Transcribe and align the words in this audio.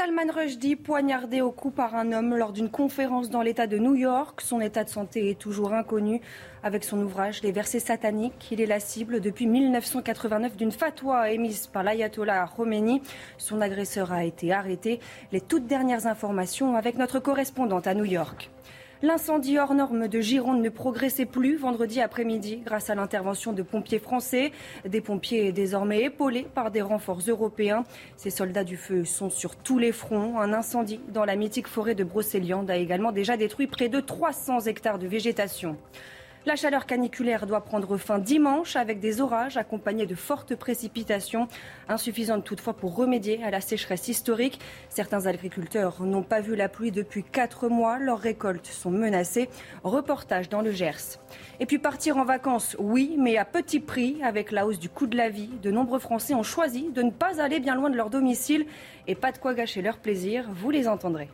Salman 0.00 0.32
Rushdie 0.34 0.76
poignardé 0.76 1.42
au 1.42 1.50
cou 1.50 1.70
par 1.70 1.94
un 1.94 2.12
homme 2.12 2.34
lors 2.34 2.52
d'une 2.52 2.70
conférence 2.70 3.28
dans 3.28 3.42
l'État 3.42 3.66
de 3.66 3.76
New 3.76 3.94
York. 3.94 4.40
Son 4.40 4.58
état 4.62 4.82
de 4.82 4.88
santé 4.88 5.28
est 5.28 5.38
toujours 5.38 5.74
inconnu. 5.74 6.22
Avec 6.62 6.84
son 6.84 7.02
ouvrage 7.02 7.42
Les 7.42 7.52
versets 7.52 7.80
sataniques, 7.80 8.48
il 8.50 8.62
est 8.62 8.66
la 8.66 8.80
cible 8.80 9.20
depuis 9.20 9.46
1989 9.46 10.56
d'une 10.56 10.72
fatwa 10.72 11.30
émise 11.30 11.66
par 11.66 11.82
l'ayatollah 11.82 12.48
Khomeini. 12.56 13.02
Son 13.36 13.60
agresseur 13.60 14.10
a 14.10 14.24
été 14.24 14.54
arrêté. 14.54 15.00
Les 15.32 15.42
toutes 15.42 15.66
dernières 15.66 16.06
informations 16.06 16.76
avec 16.76 16.96
notre 16.96 17.18
correspondante 17.18 17.86
à 17.86 17.92
New 17.92 18.06
York. 18.06 18.48
L'incendie 19.02 19.58
hors 19.58 19.72
norme 19.72 20.08
de 20.08 20.20
Gironde 20.20 20.60
ne 20.60 20.68
progressait 20.68 21.24
plus 21.24 21.56
vendredi 21.56 22.02
après-midi 22.02 22.60
grâce 22.62 22.90
à 22.90 22.94
l'intervention 22.94 23.54
de 23.54 23.62
pompiers 23.62 23.98
français. 23.98 24.52
Des 24.86 25.00
pompiers 25.00 25.52
désormais 25.52 26.02
épaulés 26.02 26.46
par 26.54 26.70
des 26.70 26.82
renforts 26.82 27.22
européens. 27.26 27.84
Ces 28.18 28.28
soldats 28.28 28.62
du 28.62 28.76
feu 28.76 29.06
sont 29.06 29.30
sur 29.30 29.56
tous 29.56 29.78
les 29.78 29.92
fronts. 29.92 30.38
Un 30.38 30.52
incendie 30.52 31.00
dans 31.08 31.24
la 31.24 31.36
mythique 31.36 31.66
forêt 31.66 31.94
de 31.94 32.04
Brocéliande 32.04 32.70
a 32.70 32.76
également 32.76 33.10
déjà 33.10 33.38
détruit 33.38 33.68
près 33.68 33.88
de 33.88 34.00
300 34.00 34.66
hectares 34.66 34.98
de 34.98 35.06
végétation. 35.06 35.78
La 36.46 36.56
chaleur 36.56 36.86
caniculaire 36.86 37.46
doit 37.46 37.60
prendre 37.60 37.98
fin 37.98 38.18
dimanche 38.18 38.74
avec 38.74 38.98
des 38.98 39.20
orages 39.20 39.58
accompagnés 39.58 40.06
de 40.06 40.14
fortes 40.14 40.56
précipitations, 40.56 41.48
insuffisantes 41.86 42.44
toutefois 42.44 42.72
pour 42.72 42.96
remédier 42.96 43.44
à 43.44 43.50
la 43.50 43.60
sécheresse 43.60 44.08
historique. 44.08 44.58
Certains 44.88 45.26
agriculteurs 45.26 46.02
n'ont 46.02 46.22
pas 46.22 46.40
vu 46.40 46.56
la 46.56 46.70
pluie 46.70 46.92
depuis 46.92 47.24
quatre 47.24 47.68
mois. 47.68 47.98
Leurs 47.98 48.18
récoltes 48.18 48.66
sont 48.66 48.90
menacées. 48.90 49.50
Reportage 49.84 50.48
dans 50.48 50.62
le 50.62 50.72
Gers. 50.72 51.20
Et 51.60 51.66
puis 51.66 51.78
partir 51.78 52.16
en 52.16 52.24
vacances, 52.24 52.74
oui, 52.78 53.16
mais 53.18 53.36
à 53.36 53.44
petit 53.44 53.80
prix. 53.80 54.22
Avec 54.22 54.50
la 54.50 54.66
hausse 54.66 54.78
du 54.78 54.88
coût 54.88 55.06
de 55.06 55.18
la 55.18 55.28
vie, 55.28 55.50
de 55.62 55.70
nombreux 55.70 55.98
Français 55.98 56.32
ont 56.32 56.42
choisi 56.42 56.90
de 56.90 57.02
ne 57.02 57.10
pas 57.10 57.42
aller 57.42 57.60
bien 57.60 57.74
loin 57.74 57.90
de 57.90 57.96
leur 57.96 58.08
domicile 58.08 58.64
et 59.06 59.14
pas 59.14 59.30
de 59.30 59.36
quoi 59.36 59.52
gâcher 59.52 59.82
leur 59.82 59.98
plaisir. 59.98 60.48
Vous 60.50 60.70
les 60.70 60.88
entendrez. 60.88 61.28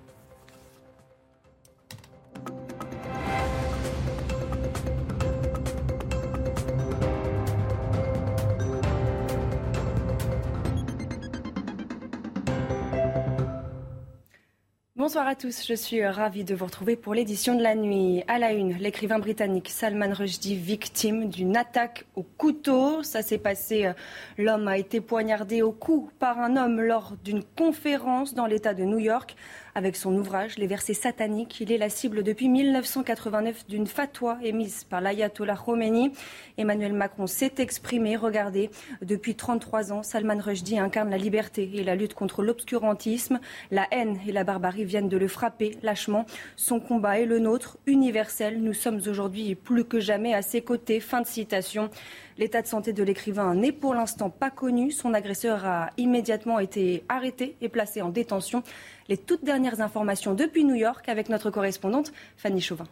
Bonsoir 15.06 15.28
à 15.28 15.36
tous, 15.36 15.64
je 15.64 15.74
suis 15.74 16.04
ravie 16.04 16.42
de 16.42 16.56
vous 16.56 16.64
retrouver 16.64 16.96
pour 16.96 17.14
l'édition 17.14 17.54
de 17.54 17.62
la 17.62 17.76
nuit. 17.76 18.24
À 18.26 18.40
la 18.40 18.52
une, 18.52 18.72
l'écrivain 18.72 19.20
britannique 19.20 19.68
Salman 19.68 20.12
Rushdie, 20.12 20.56
victime 20.56 21.28
d'une 21.28 21.56
attaque 21.56 22.06
au 22.16 22.24
couteau. 22.24 23.04
Ça 23.04 23.22
s'est 23.22 23.38
passé, 23.38 23.92
l'homme 24.36 24.66
a 24.66 24.78
été 24.78 25.00
poignardé 25.00 25.62
au 25.62 25.70
cou 25.70 26.10
par 26.18 26.40
un 26.40 26.56
homme 26.56 26.80
lors 26.80 27.12
d'une 27.22 27.44
conférence 27.44 28.34
dans 28.34 28.46
l'État 28.46 28.74
de 28.74 28.82
New 28.82 28.98
York. 28.98 29.36
Avec 29.76 29.94
son 29.94 30.16
ouvrage 30.16 30.56
Les 30.56 30.66
versets 30.66 30.94
sataniques, 30.94 31.60
il 31.60 31.70
est 31.70 31.76
la 31.76 31.90
cible 31.90 32.22
depuis 32.22 32.48
1989 32.48 33.66
d'une 33.66 33.86
fatwa 33.86 34.38
émise 34.42 34.84
par 34.84 35.02
l'ayatollah 35.02 35.54
Khomeini. 35.54 36.12
Emmanuel 36.56 36.94
Macron 36.94 37.26
s'est 37.26 37.52
exprimé. 37.58 38.16
Regardez, 38.16 38.70
depuis 39.02 39.34
33 39.34 39.92
ans, 39.92 40.02
Salman 40.02 40.40
Rushdie 40.40 40.78
incarne 40.78 41.10
la 41.10 41.18
liberté 41.18 41.70
et 41.74 41.84
la 41.84 41.94
lutte 41.94 42.14
contre 42.14 42.42
l'obscurantisme. 42.42 43.38
La 43.70 43.86
haine 43.90 44.18
et 44.26 44.32
la 44.32 44.44
barbarie 44.44 44.86
de 45.02 45.16
le 45.16 45.28
frapper 45.28 45.76
lâchement. 45.82 46.26
Son 46.56 46.80
combat 46.80 47.20
est 47.20 47.26
le 47.26 47.38
nôtre, 47.38 47.78
universel. 47.86 48.62
Nous 48.62 48.72
sommes 48.72 49.00
aujourd'hui 49.06 49.54
plus 49.54 49.84
que 49.84 50.00
jamais 50.00 50.34
à 50.34 50.42
ses 50.42 50.62
côtés. 50.62 51.00
Fin 51.00 51.20
de 51.20 51.26
citation. 51.26 51.90
L'état 52.38 52.62
de 52.62 52.66
santé 52.66 52.92
de 52.92 53.02
l'écrivain 53.02 53.54
n'est 53.54 53.72
pour 53.72 53.94
l'instant 53.94 54.30
pas 54.30 54.50
connu. 54.50 54.90
Son 54.90 55.14
agresseur 55.14 55.64
a 55.64 55.90
immédiatement 55.96 56.58
été 56.58 57.04
arrêté 57.08 57.56
et 57.60 57.68
placé 57.68 58.02
en 58.02 58.08
détention. 58.08 58.62
Les 59.08 59.16
toutes 59.16 59.44
dernières 59.44 59.80
informations 59.80 60.34
depuis 60.34 60.64
New 60.64 60.74
York 60.74 61.08
avec 61.08 61.28
notre 61.28 61.50
correspondante 61.50 62.12
Fanny 62.36 62.60
Chauvin. 62.60 62.86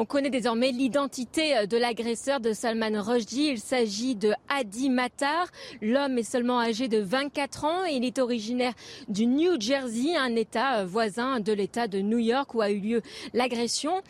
On 0.00 0.04
connaît 0.04 0.30
désormais 0.30 0.70
l'identité 0.70 1.66
de 1.66 1.76
l'agresseur 1.76 2.38
de 2.38 2.52
Salman 2.52 3.02
Rushdie. 3.02 3.48
Il 3.48 3.58
s'agit 3.58 4.14
de 4.14 4.32
Hadi 4.48 4.90
Matar. 4.90 5.48
L'homme 5.82 6.18
est 6.18 6.22
seulement 6.22 6.60
âgé 6.60 6.86
de 6.86 6.98
24 6.98 7.64
ans 7.64 7.84
et 7.84 7.94
il 7.94 8.04
est 8.04 8.20
originaire 8.20 8.74
du 9.08 9.26
New 9.26 9.60
Jersey, 9.60 10.14
un 10.16 10.36
État 10.36 10.84
voisin 10.84 11.40
de 11.40 11.52
l'État 11.52 11.88
de 11.88 11.98
New 11.98 12.18
York 12.18 12.54
où 12.54 12.60
a 12.60 12.70
eu 12.70 12.78
lieu 12.78 13.02
l'agression. 13.34 14.00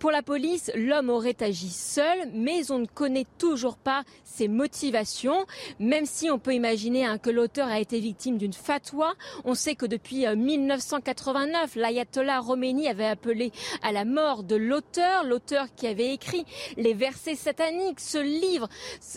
Pour 0.00 0.10
la 0.10 0.22
police, 0.22 0.72
l'homme 0.74 1.08
aurait 1.08 1.40
agi 1.40 1.68
seul, 1.68 2.18
mais 2.34 2.72
on 2.72 2.80
ne 2.80 2.86
connaît 2.86 3.26
toujours 3.38 3.76
pas 3.76 4.02
ses 4.24 4.48
motivations. 4.48 5.46
Même 5.78 6.04
si 6.04 6.30
on 6.30 6.40
peut 6.40 6.54
imaginer 6.54 7.04
hein, 7.04 7.16
que 7.16 7.30
l'auteur 7.30 7.68
a 7.68 7.78
été 7.78 8.00
victime 8.00 8.38
d'une 8.38 8.52
fatwa, 8.52 9.14
on 9.44 9.54
sait 9.54 9.76
que 9.76 9.86
depuis 9.86 10.26
1989, 10.26 11.76
l'ayatollah 11.76 12.40
Khomeini 12.44 12.88
avait 12.88 13.06
appelé 13.06 13.52
à 13.84 13.92
la 13.92 14.04
mort 14.04 14.42
de 14.42 14.56
l'auteur 14.56 15.26
l'auteur 15.28 15.66
qui 15.76 15.86
avait 15.86 16.12
écrit 16.12 16.44
les 16.76 16.94
versets 16.94 17.36
sataniques, 17.36 18.00
ce 18.00 18.18
livre 18.18 18.68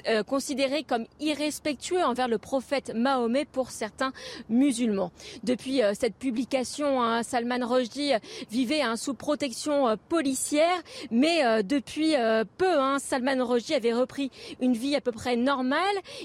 euh, 0.07 0.23
considéré 0.23 0.83
comme 0.83 1.05
irrespectueux 1.19 2.03
envers 2.03 2.27
le 2.27 2.37
prophète 2.37 2.91
Mahomet 2.95 3.45
pour 3.45 3.71
certains 3.71 4.13
musulmans. 4.49 5.11
Depuis 5.43 5.81
euh, 5.81 5.93
cette 5.99 6.15
publication, 6.15 7.01
hein, 7.01 7.23
Salman 7.23 7.65
Rushdie 7.65 8.11
vivait 8.51 8.81
hein, 8.81 8.95
sous 8.95 9.13
protection 9.13 9.87
euh, 9.87 9.95
policière, 10.09 10.81
mais 11.09 11.41
depuis 11.63 12.15
peu, 12.57 12.79
hein, 12.79 12.97
Salman 12.99 13.45
Rushdie 13.45 13.73
avait 13.73 13.93
repris 13.93 14.31
une 14.59 14.73
vie 14.73 14.95
à 14.95 15.01
peu 15.01 15.11
près 15.11 15.35
normale. 15.35 15.79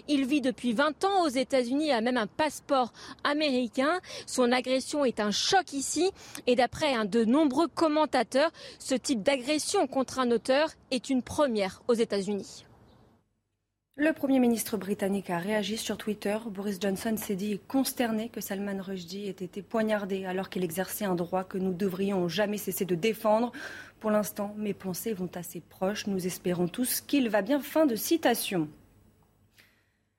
Il 0.09 0.27
vit 0.27 0.41
depuis 0.41 0.73
20 0.73 1.05
ans 1.05 1.25
aux 1.25 1.29
États-Unis, 1.29 1.93
a 1.93 2.01
même 2.01 2.17
un 2.17 2.27
passeport 2.27 2.93
américain. 3.25 4.01
Son 4.27 4.51
agression 4.53 5.05
est 5.05 5.21
un 5.21 5.31
choc 5.31 5.73
ici, 5.73 6.11
et 6.47 6.57
d'après 6.57 6.95
de 7.07 7.25
nombreux 7.25 7.69
commentateurs, 7.69 8.51
ce 8.79 8.95
type 8.95 9.23
d'agression 9.23 9.76
contre 9.85 10.19
un 10.19 10.31
auteur 10.31 10.71
est 10.91 11.11
une 11.11 11.23
première 11.23 11.83
aux 11.89 11.95
États-Unis. 11.95 12.65
Le 13.99 14.13
Premier 14.13 14.41
ministre 14.41 14.77
britannique 14.77 15.31
a 15.31 15.39
réagi 15.39 15.77
sur 15.77 15.97
Twitter. 15.97 16.37
Boris 16.51 16.79
Johnson 16.81 17.15
s'est 17.17 17.35
dit 17.35 17.59
consterné 17.67 18.29
que 18.29 18.41
Salman 18.41 18.81
Rushdie 18.81 19.27
ait 19.27 19.31
été 19.31 19.63
poignardé 19.63 20.25
alors 20.25 20.49
qu'il 20.49 20.65
exerçait 20.65 21.05
un 21.05 21.15
droit 21.15 21.45
que 21.45 21.59
nous 21.59 21.73
devrions 21.73 22.29
jamais 22.29 22.59
cesser 22.59 22.85
de 22.85 22.95
défendre. 22.95 23.53
Pour 24.01 24.11
l'instant, 24.11 24.55
mes 24.59 24.75
pensées 24.75 25.13
vont 25.13 25.31
assez 25.35 25.61
proches. 25.61 26.07
Nous 26.07 26.27
espérons 26.27 26.69
tous 26.69 27.01
qu'il 27.01 27.29
va 27.29 27.43
bien. 27.43 27.61
Fin 27.61 27.87
de 27.87 27.97
citation. 27.97 28.69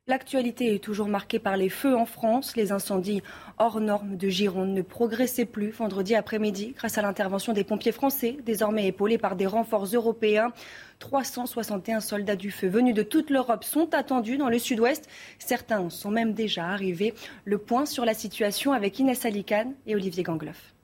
L'actualité 0.09 0.73
est 0.73 0.81
toujours 0.81 1.09
marquée 1.09 1.37
par 1.37 1.57
les 1.57 1.67
feux 1.67 1.93
en 1.93 2.05
France. 2.05 2.55
Les 2.55 2.71
incendies 2.71 3.21
hors 3.57 3.81
normes 3.81 4.15
de 4.15 4.29
Gironde 4.29 4.69
ne 4.69 4.81
progressaient 4.81 5.43
plus 5.43 5.69
vendredi 5.71 6.15
après-midi 6.15 6.73
grâce 6.77 6.97
à 6.97 7.01
l'intervention 7.01 7.51
des 7.51 7.65
pompiers 7.65 7.91
français, 7.91 8.37
désormais 8.45 8.87
épaulés 8.87 9.17
par 9.17 9.35
des 9.35 9.45
renforts 9.45 9.83
européens. 9.93 10.53
361 10.99 11.99
soldats 11.99 12.37
du 12.37 12.51
feu 12.51 12.69
venus 12.69 12.95
de 12.95 13.03
toute 13.03 13.29
l'Europe 13.29 13.65
sont 13.65 13.93
attendus 13.93 14.37
dans 14.37 14.47
le 14.47 14.59
sud-ouest. 14.59 15.09
Certains 15.39 15.89
sont 15.89 16.09
même 16.09 16.31
déjà 16.31 16.67
arrivés. 16.67 17.13
Le 17.43 17.57
point 17.57 17.85
sur 17.85 18.05
la 18.05 18.13
situation 18.13 18.71
avec 18.71 18.99
Inès 18.99 19.25
Alicane 19.25 19.73
et 19.87 19.95
Olivier 19.95 20.23
Gangloff. 20.23 20.76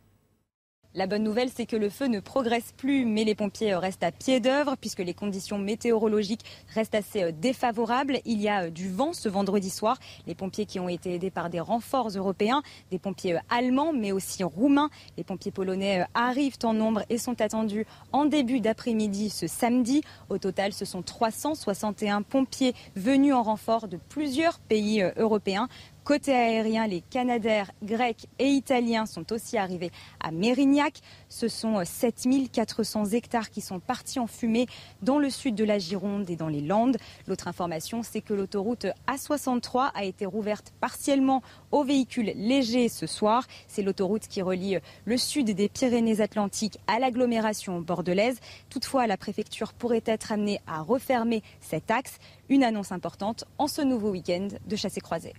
La 0.96 1.08
bonne 1.08 1.24
nouvelle, 1.24 1.50
c'est 1.50 1.66
que 1.66 1.76
le 1.76 1.90
feu 1.90 2.06
ne 2.06 2.20
progresse 2.20 2.72
plus, 2.78 3.04
mais 3.04 3.24
les 3.24 3.34
pompiers 3.34 3.74
restent 3.74 4.04
à 4.04 4.12
pied 4.12 4.40
d'œuvre 4.40 4.76
puisque 4.80 5.00
les 5.00 5.16
conditions 5.16 5.58
météorologiques 5.58 6.46
restent 6.72 6.94
assez 6.94 7.24
euh, 7.24 7.32
défavorables. 7.32 8.20
Il 8.26 8.40
y 8.40 8.48
a 8.48 8.66
euh, 8.66 8.70
du 8.70 8.92
vent 8.92 9.12
ce 9.12 9.28
vendredi 9.28 9.72
soir. 9.72 9.98
Les 10.28 10.36
pompiers 10.36 10.68
qui 10.68 10.80
ont 10.80 10.90
été 10.90 11.16
aidés 11.16 11.32
par 11.32 11.50
des 11.50 11.60
renforts 11.60 12.10
européens, 12.10 12.62
des 12.92 13.00
pompiers 13.00 13.38
euh, 13.38 13.40
allemands, 13.50 13.92
mais 13.92 14.12
aussi 14.12 14.44
roumains. 14.44 14.92
Les 15.18 15.24
pompiers 15.24 15.50
polonais 15.50 16.06
arrivent 16.14 16.60
en 16.64 16.74
nombre 16.74 17.02
et 17.10 17.18
sont 17.18 17.42
attendus 17.42 17.88
en 18.12 18.26
début 18.26 18.60
d'après-midi 18.60 19.32
ce 19.32 19.48
samedi. 19.48 20.04
Au 20.30 20.38
total, 20.38 20.74
ce 20.74 20.86
sont 20.86 21.02
361 21.02 22.22
pompiers 22.22 22.76
venus 22.96 23.34
en 23.34 23.42
renfort 23.42 23.88
de 23.88 23.98
plusieurs 24.10 24.60
pays 24.60 25.04
européens 25.18 25.70
Côté 26.04 26.34
aérien, 26.34 26.86
les 26.86 27.00
Canadaires, 27.00 27.72
Grecs 27.82 28.28
et 28.38 28.50
Italiens 28.50 29.06
sont 29.06 29.32
aussi 29.32 29.58
arrivés 29.58 29.90
à 30.20 30.32
Mérignac. 30.32 31.00
Ce 31.30 31.48
sont 31.48 31.82
7400 31.82 33.06
hectares 33.14 33.50
qui 33.50 33.62
sont 33.62 33.80
partis 33.80 34.20
en 34.20 34.28
fumée 34.28 34.68
dans 35.02 35.18
le 35.18 35.30
sud 35.30 35.56
de 35.56 35.64
la 35.64 35.80
Gironde 35.80 36.30
et 36.30 36.36
dans 36.36 36.50
les 36.50 36.60
Landes. 36.60 36.98
L'autre 37.26 37.48
information, 37.48 38.04
c'est 38.04 38.20
que 38.20 38.34
l'autoroute 38.34 38.86
A63 39.08 39.92
a 39.96 40.04
été 40.04 40.26
rouverte 40.26 40.74
partiellement 40.82 41.42
aux 41.72 41.86
véhicules 41.86 42.34
légers 42.36 42.90
ce 42.90 43.08
soir. 43.08 43.48
C'est 43.70 43.82
l'autoroute 43.82 44.28
qui 44.28 44.42
relie 44.42 44.80
le 45.06 45.18
sud 45.18 45.52
des 45.52 45.70
Pyrénées-Atlantiques 45.70 46.80
à 46.88 47.00
l'agglomération 47.00 47.80
bordelaise. 47.80 48.42
Toutefois, 48.70 49.08
la 49.08 49.16
préfecture 49.16 49.72
pourrait 49.72 50.04
être 50.06 50.34
amenée 50.34 50.60
à 50.68 50.82
refermer 50.82 51.44
cet 51.62 51.92
axe. 51.92 52.18
Une 52.50 52.66
annonce 52.66 52.92
importante 52.92 53.46
en 53.58 53.68
ce 53.68 53.82
nouveau 53.82 54.10
week-end 54.10 54.50
de 54.68 54.76
chassé-croisé. 54.76 55.34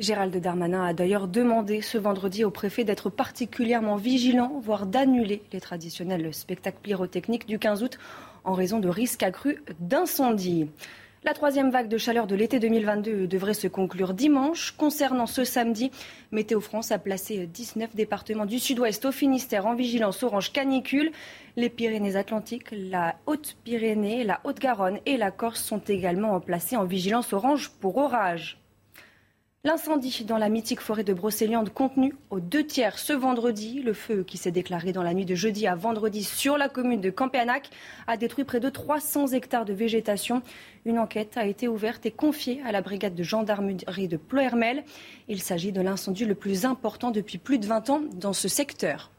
Gérald 0.00 0.34
Darmanin 0.34 0.82
a 0.82 0.94
d'ailleurs 0.94 1.28
demandé 1.28 1.82
ce 1.82 1.98
vendredi 1.98 2.42
au 2.42 2.50
préfet 2.50 2.84
d'être 2.84 3.10
particulièrement 3.10 3.96
vigilant, 3.96 4.58
voire 4.62 4.86
d'annuler 4.86 5.42
les 5.52 5.60
traditionnels 5.60 6.32
spectacles 6.32 6.78
pyrotechniques 6.82 7.46
du 7.46 7.58
15 7.58 7.82
août 7.82 7.98
en 8.44 8.54
raison 8.54 8.80
de 8.80 8.88
risques 8.88 9.22
accrus 9.22 9.58
d'incendie. 9.78 10.70
La 11.22 11.34
troisième 11.34 11.70
vague 11.70 11.88
de 11.88 11.98
chaleur 11.98 12.26
de 12.26 12.34
l'été 12.34 12.58
2022 12.58 13.26
devrait 13.26 13.52
se 13.52 13.68
conclure 13.68 14.14
dimanche. 14.14 14.70
Concernant 14.70 15.26
ce 15.26 15.44
samedi, 15.44 15.90
Météo 16.32 16.62
France 16.62 16.92
a 16.92 16.98
placé 16.98 17.46
19 17.46 17.94
départements 17.94 18.46
du 18.46 18.58
sud-ouest 18.58 19.04
au 19.04 19.12
Finistère 19.12 19.66
en 19.66 19.74
vigilance 19.74 20.22
orange 20.22 20.50
canicule. 20.50 21.12
Les 21.56 21.68
Pyrénées-Atlantiques, 21.68 22.68
la 22.72 23.16
Haute-Pyrénées, 23.26 24.24
la 24.24 24.40
Haute-Garonne 24.44 25.00
et 25.04 25.18
la 25.18 25.30
Corse 25.30 25.62
sont 25.62 25.82
également 25.88 26.40
placés 26.40 26.76
en 26.76 26.84
vigilance 26.84 27.34
orange 27.34 27.68
pour 27.80 27.98
orage. 27.98 28.56
L'incendie 29.62 30.24
dans 30.24 30.38
la 30.38 30.48
mythique 30.48 30.80
forêt 30.80 31.04
de 31.04 31.12
Brocéliande 31.12 31.68
contenu 31.68 32.14
aux 32.30 32.40
deux 32.40 32.64
tiers 32.64 32.98
ce 32.98 33.12
vendredi. 33.12 33.82
Le 33.82 33.92
feu 33.92 34.24
qui 34.24 34.38
s'est 34.38 34.50
déclaré 34.50 34.92
dans 34.92 35.02
la 35.02 35.12
nuit 35.12 35.26
de 35.26 35.34
jeudi 35.34 35.66
à 35.66 35.74
vendredi 35.74 36.24
sur 36.24 36.56
la 36.56 36.70
commune 36.70 37.02
de 37.02 37.10
Campéanac 37.10 37.68
a 38.06 38.16
détruit 38.16 38.44
près 38.44 38.58
de 38.58 38.70
300 38.70 39.32
hectares 39.32 39.66
de 39.66 39.74
végétation. 39.74 40.40
Une 40.86 40.98
enquête 40.98 41.36
a 41.36 41.44
été 41.44 41.68
ouverte 41.68 42.06
et 42.06 42.10
confiée 42.10 42.62
à 42.64 42.72
la 42.72 42.80
brigade 42.80 43.14
de 43.14 43.22
gendarmerie 43.22 44.08
de 44.08 44.16
Ploermel. 44.16 44.82
Il 45.28 45.42
s'agit 45.42 45.72
de 45.72 45.82
l'incendie 45.82 46.24
le 46.24 46.34
plus 46.34 46.64
important 46.64 47.10
depuis 47.10 47.36
plus 47.36 47.58
de 47.58 47.66
20 47.66 47.90
ans 47.90 48.00
dans 48.14 48.32
ce 48.32 48.48
secteur. 48.48 49.10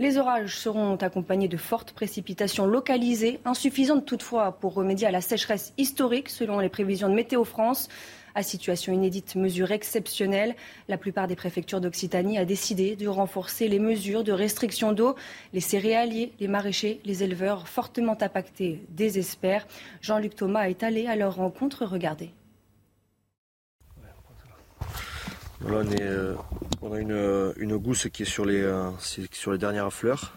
Les 0.00 0.16
orages 0.16 0.56
seront 0.56 0.94
accompagnés 0.94 1.48
de 1.48 1.56
fortes 1.56 1.90
précipitations 1.90 2.66
localisées, 2.66 3.40
insuffisantes 3.44 4.06
toutefois 4.06 4.52
pour 4.52 4.74
remédier 4.74 5.08
à 5.08 5.10
la 5.10 5.20
sécheresse 5.20 5.72
historique 5.76 6.28
selon 6.28 6.60
les 6.60 6.68
prévisions 6.68 7.08
de 7.08 7.14
Météo 7.14 7.42
France. 7.42 7.88
À 8.38 8.44
situation 8.44 8.92
inédite, 8.92 9.34
mesure 9.34 9.72
exceptionnelle, 9.72 10.54
la 10.86 10.96
plupart 10.96 11.26
des 11.26 11.34
préfectures 11.34 11.80
d'Occitanie 11.80 12.38
a 12.38 12.44
décidé 12.44 12.94
de 12.94 13.08
renforcer 13.08 13.66
les 13.66 13.80
mesures 13.80 14.22
de 14.22 14.30
restriction 14.30 14.92
d'eau. 14.92 15.16
Les 15.52 15.58
céréaliers, 15.58 16.30
les 16.38 16.46
maraîchers, 16.46 17.00
les 17.04 17.24
éleveurs 17.24 17.66
fortement 17.66 18.16
impactés 18.20 18.80
désespèrent. 18.90 19.66
Jean-Luc 20.02 20.36
Thomas 20.36 20.68
est 20.68 20.84
allé 20.84 21.08
à 21.08 21.16
leur 21.16 21.34
rencontre. 21.34 21.84
Regardez. 21.84 22.30
Euh, 25.66 26.36
on, 26.80 26.92
a 26.92 27.00
une, 27.00 27.54
une, 27.56 27.76
gousse 27.76 28.06
qui 28.12 28.22
est 28.22 28.24
sur 28.24 28.44
les, 28.44 28.62
euh, 28.62 28.88
sur 29.32 29.50
les 29.50 29.58
dernières 29.58 29.92
fleurs. 29.92 30.36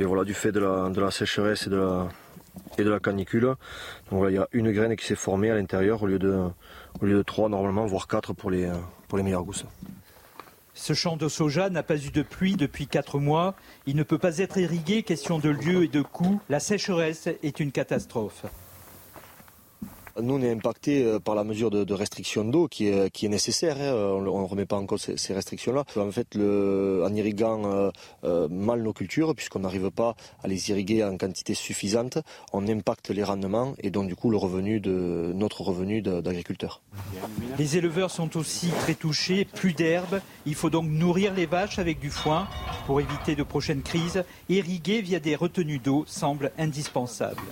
Et 0.00 0.04
voilà, 0.04 0.24
du 0.24 0.32
fait 0.32 0.52
de 0.52 0.60
la, 0.60 0.88
de 0.88 1.00
la 1.02 1.10
sécheresse 1.10 1.66
et 1.66 1.70
de 1.70 1.76
la, 1.76 2.08
et 2.78 2.84
de 2.84 2.88
la 2.88 2.98
canicule. 2.98 3.54
Donc 4.10 4.24
il 4.28 4.34
y 4.34 4.38
a 4.38 4.48
une 4.52 4.72
graine 4.72 4.96
qui 4.96 5.04
s'est 5.04 5.14
formée 5.14 5.50
à 5.50 5.54
l'intérieur 5.54 6.02
au 6.02 6.06
lieu 6.06 6.18
de, 6.18 6.48
au 7.00 7.06
lieu 7.06 7.16
de 7.16 7.22
trois 7.22 7.48
normalement, 7.48 7.86
voire 7.86 8.06
quatre 8.06 8.32
pour 8.32 8.50
les, 8.50 8.70
pour 9.08 9.18
les 9.18 9.24
meilleures 9.24 9.44
gousses. 9.44 9.64
Ce 10.74 10.92
champ 10.92 11.16
de 11.16 11.28
soja 11.28 11.70
n'a 11.70 11.84
pas 11.84 11.96
eu 11.96 12.10
de 12.10 12.22
pluie 12.22 12.56
depuis 12.56 12.88
quatre 12.88 13.20
mois. 13.20 13.54
Il 13.86 13.94
ne 13.94 14.02
peut 14.02 14.18
pas 14.18 14.38
être 14.38 14.58
irrigué, 14.58 15.04
question 15.04 15.38
de 15.38 15.48
lieu 15.48 15.84
et 15.84 15.88
de 15.88 16.02
coût. 16.02 16.40
La 16.48 16.58
sécheresse 16.58 17.28
est 17.42 17.60
une 17.60 17.70
catastrophe. 17.70 18.44
Nous, 20.22 20.34
on 20.34 20.42
est 20.42 20.50
impacté 20.50 21.04
euh, 21.04 21.18
par 21.18 21.34
la 21.34 21.42
mesure 21.42 21.70
de, 21.70 21.94
restriction 21.94 22.44
d'eau 22.44 22.68
qui 22.68 22.86
est, 22.86 23.28
nécessaire. 23.28 23.76
Hein. 23.80 23.92
On 23.94 24.20
ne 24.20 24.46
remet 24.46 24.66
pas 24.66 24.76
en 24.76 24.86
cause 24.86 25.10
ces, 25.16 25.34
restrictions-là. 25.34 25.84
En 25.96 26.10
fait, 26.12 26.36
en 26.36 27.14
irriguant 27.14 27.62
euh, 27.64 27.90
euh, 28.24 28.48
mal 28.48 28.82
nos 28.82 28.92
cultures, 28.92 29.34
puisqu'on 29.34 29.60
n'arrive 29.60 29.90
pas 29.90 30.14
à 30.42 30.48
les 30.48 30.70
irriguer 30.70 31.02
en 31.02 31.16
quantité 31.16 31.54
suffisante, 31.54 32.18
on 32.52 32.66
impacte 32.68 33.10
les 33.10 33.24
rendements 33.24 33.74
et 33.78 33.90
donc 33.90 34.06
du 34.06 34.14
coup 34.14 34.30
le 34.30 34.36
revenu 34.36 34.80
de 34.80 35.32
notre 35.34 35.62
revenu 35.62 36.00
d'agriculteur. 36.02 36.80
Les 37.58 37.76
éleveurs 37.76 38.10
sont 38.10 38.36
aussi 38.36 38.68
très 38.68 38.94
touchés, 38.94 39.44
plus 39.44 39.72
d'herbe. 39.72 40.20
Il 40.46 40.54
faut 40.54 40.70
donc 40.70 40.86
nourrir 40.88 41.34
les 41.34 41.46
vaches 41.46 41.78
avec 41.78 41.98
du 41.98 42.10
foin 42.10 42.46
pour 42.86 43.00
éviter 43.00 43.34
de 43.34 43.42
prochaines 43.42 43.82
crises. 43.82 44.24
Irriguer 44.48 45.00
via 45.00 45.18
des 45.18 45.34
retenues 45.34 45.78
d'eau 45.78 46.04
semble 46.06 46.52
indispensable 46.58 47.42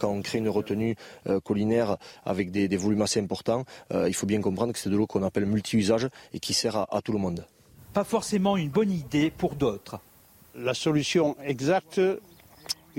quand 0.00 0.10
on 0.10 0.22
crée 0.22 0.38
une 0.38 0.48
retenue 0.48 0.96
euh, 1.28 1.40
collinaire 1.40 1.96
avec 2.24 2.50
des, 2.50 2.76
volumes 2.76 3.02
assez 3.02 3.20
importants, 3.20 3.64
euh, 3.92 4.08
il 4.08 4.14
faut 4.14 4.26
bien 4.26 4.40
comprendre 4.40 4.72
que 4.72 4.78
c'est 4.78 4.90
de 4.90 4.96
l'eau 4.96 5.06
qu'on 5.06 5.22
appelle 5.22 5.46
multi-usage 5.46 6.08
et 6.32 6.40
qui 6.40 6.54
sert 6.54 6.76
à 6.76 7.00
tout 7.02 7.12
le 7.12 7.18
monde. 7.18 7.46
Pas 7.92 8.04
forcément 8.04 8.56
une 8.56 8.70
bonne 8.70 8.90
idée 8.90 9.30
pour 9.30 9.54
d'autres. 9.54 10.00
La 10.54 10.74
solution 10.74 11.36
exacte, 11.44 12.00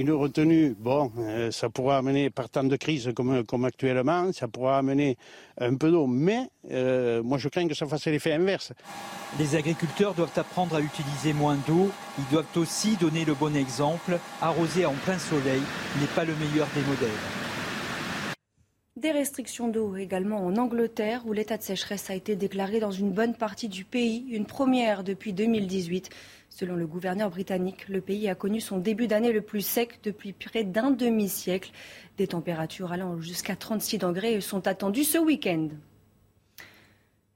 une 0.01 0.11
retenue, 0.11 0.75
bon, 0.77 1.11
euh, 1.19 1.51
ça 1.51 1.69
pourra 1.69 1.97
amener, 1.97 2.29
par 2.29 2.49
temps 2.49 2.63
de 2.63 2.75
crise 2.75 3.11
comme, 3.15 3.43
comme 3.43 3.65
actuellement, 3.65 4.33
ça 4.33 4.47
pourra 4.47 4.79
amener 4.79 5.15
un 5.59 5.75
peu 5.75 5.91
d'eau, 5.91 6.07
mais 6.07 6.47
euh, 6.71 7.21
moi 7.21 7.37
je 7.37 7.47
crains 7.49 7.67
que 7.67 7.75
ça 7.75 7.85
fasse 7.85 8.05
l'effet 8.07 8.33
inverse. 8.33 8.73
Les 9.37 9.55
agriculteurs 9.55 10.13
doivent 10.15 10.37
apprendre 10.37 10.75
à 10.75 10.81
utiliser 10.81 11.33
moins 11.33 11.57
d'eau, 11.67 11.91
ils 12.17 12.31
doivent 12.31 12.45
aussi 12.55 12.97
donner 12.97 13.25
le 13.25 13.35
bon 13.35 13.55
exemple. 13.55 14.17
Arroser 14.41 14.85
en 14.85 14.93
plein 14.93 15.19
soleil 15.19 15.61
n'est 15.99 16.07
pas 16.15 16.25
le 16.25 16.33
meilleur 16.35 16.67
des 16.75 16.81
modèles. 16.81 17.09
Des 18.97 19.11
restrictions 19.11 19.67
d'eau 19.67 19.95
également 19.95 20.45
en 20.45 20.57
Angleterre, 20.57 21.21
où 21.25 21.33
l'état 21.33 21.57
de 21.57 21.63
sécheresse 21.63 22.09
a 22.09 22.15
été 22.15 22.35
déclaré 22.35 22.79
dans 22.79 22.91
une 22.91 23.11
bonne 23.11 23.35
partie 23.35 23.69
du 23.69 23.85
pays, 23.85 24.25
une 24.31 24.45
première 24.45 25.03
depuis 25.03 25.31
2018. 25.31 26.09
Selon 26.51 26.75
le 26.75 26.85
gouverneur 26.85 27.29
britannique, 27.29 27.87
le 27.87 28.01
pays 28.01 28.27
a 28.27 28.35
connu 28.35 28.59
son 28.59 28.77
début 28.77 29.07
d'année 29.07 29.31
le 29.31 29.41
plus 29.41 29.61
sec 29.61 30.01
depuis 30.03 30.33
près 30.33 30.65
d'un 30.65 30.91
demi-siècle. 30.91 31.71
Des 32.17 32.27
températures 32.27 32.91
allant 32.91 33.19
jusqu'à 33.21 33.55
36 33.55 33.99
degrés 33.99 34.41
sont 34.41 34.67
attendues 34.67 35.05
ce 35.05 35.17
week-end. 35.17 35.69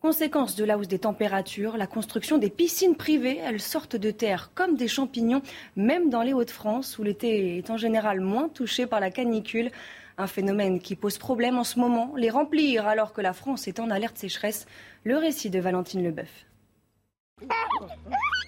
Conséquence 0.02 0.58
de 0.58 0.66
la 0.66 0.78
hausse 0.78 0.90
des 0.90 1.00
températures, 1.00 1.78
la 1.78 1.88
construction 1.88 2.38
des 2.38 2.50
piscines 2.50 2.98
privées, 2.98 3.40
elles 3.42 3.62
sortent 3.62 3.96
de 3.96 4.12
terre 4.12 4.52
comme 4.54 4.76
des 4.76 4.90
champignons, 4.90 5.42
même 5.78 6.10
dans 6.10 6.22
les 6.22 6.34
Hauts-de-France, 6.34 7.00
où 7.00 7.04
l'été 7.04 7.58
est 7.58 7.70
en 7.70 7.78
général 7.78 8.20
moins 8.20 8.50
touché 8.50 8.86
par 8.86 9.00
la 9.00 9.12
canicule. 9.12 9.72
Un 10.18 10.28
phénomène 10.28 10.80
qui 10.80 10.96
pose 10.96 11.18
problème 11.18 11.58
en 11.58 11.64
ce 11.64 11.80
moment, 11.80 12.14
les 12.18 12.30
remplir 12.30 12.86
alors 12.86 13.14
que 13.14 13.22
la 13.22 13.34
France 13.34 13.68
est 13.70 13.80
en 13.80 13.90
alerte 13.90 14.18
sécheresse. 14.18 14.68
Le 15.06 15.18
récit 15.18 15.50
de 15.50 15.60
Valentine 15.60 16.04
Leboeuf. 16.04 16.46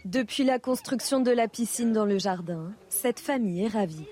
Depuis 0.06 0.44
la 0.44 0.60
construction 0.60 1.20
de 1.20 1.32
la 1.32 1.48
piscine 1.48 1.92
dans 1.92 2.06
le 2.06 2.18
jardin, 2.18 2.72
cette 2.90 3.20
famille 3.20 3.66
est 3.66 3.68
ravie. 3.68 4.06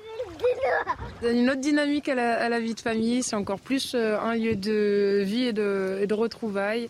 Ça 1.22 1.28
donne 1.28 1.38
une 1.38 1.50
autre 1.50 1.62
dynamique 1.62 2.10
à 2.10 2.50
la, 2.50 2.60
vie 2.60 2.76
de 2.76 2.80
famille. 2.80 3.24
C'est 3.24 3.36
encore 3.36 3.60
plus 3.60 3.94
euh, 3.96 4.20
un 4.20 4.36
lieu 4.36 4.56
de 4.56 5.22
vie 5.24 5.46
et 5.46 5.54
de, 5.54 6.00
et 6.02 6.08
de 6.08 6.14
retrouvailles. 6.14 6.90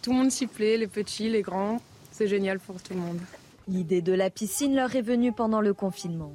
Tout 0.00 0.12
le 0.12 0.16
monde 0.16 0.30
s'y 0.30 0.46
plaît, 0.46 0.78
les 0.78 0.86
petits, 0.86 1.28
les 1.28 1.42
grands. 1.42 1.80
C'est 2.10 2.28
génial 2.28 2.58
pour 2.58 2.80
tout 2.80 2.94
le 2.94 3.00
monde. 3.00 3.20
L'idée 3.68 4.00
de 4.00 4.14
la 4.14 4.30
piscine 4.30 4.74
leur 4.74 4.96
est 4.96 5.02
venue 5.02 5.32
pendant 5.32 5.60
le 5.60 5.74
confinement. 5.74 6.34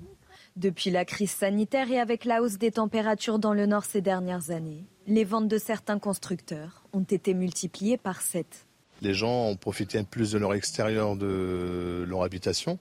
Depuis 0.58 0.91
la 0.91 1.05
crise 1.05 1.31
sanitaire 1.31 1.89
et 1.91 2.00
avec 2.00 2.25
la 2.25 2.41
hausse 2.43 2.58
des 2.58 2.72
températures 2.72 3.39
dans 3.39 3.53
le 3.53 3.65
nord 3.65 3.86
ces 3.86 4.01
dernières 4.01 4.51
années, 4.51 4.86
les 5.08 5.24
ventes 5.24 5.48
de 5.48 5.58
certains 5.58 5.98
constructeurs 5.98 6.84
ont 6.93 7.03
été 7.03 7.34
multipliées 7.34 7.98
par 7.98 8.22
7 8.22 8.67
les 9.01 9.13
gens 9.13 9.48
ont 9.48 9.55
profité 9.55 10.01
plus 10.03 10.31
de 10.31 10.38
leur 10.38 10.53
extérieur 10.53 11.15
de 11.15 12.05
leur 12.08 12.24
habitation 12.24 12.79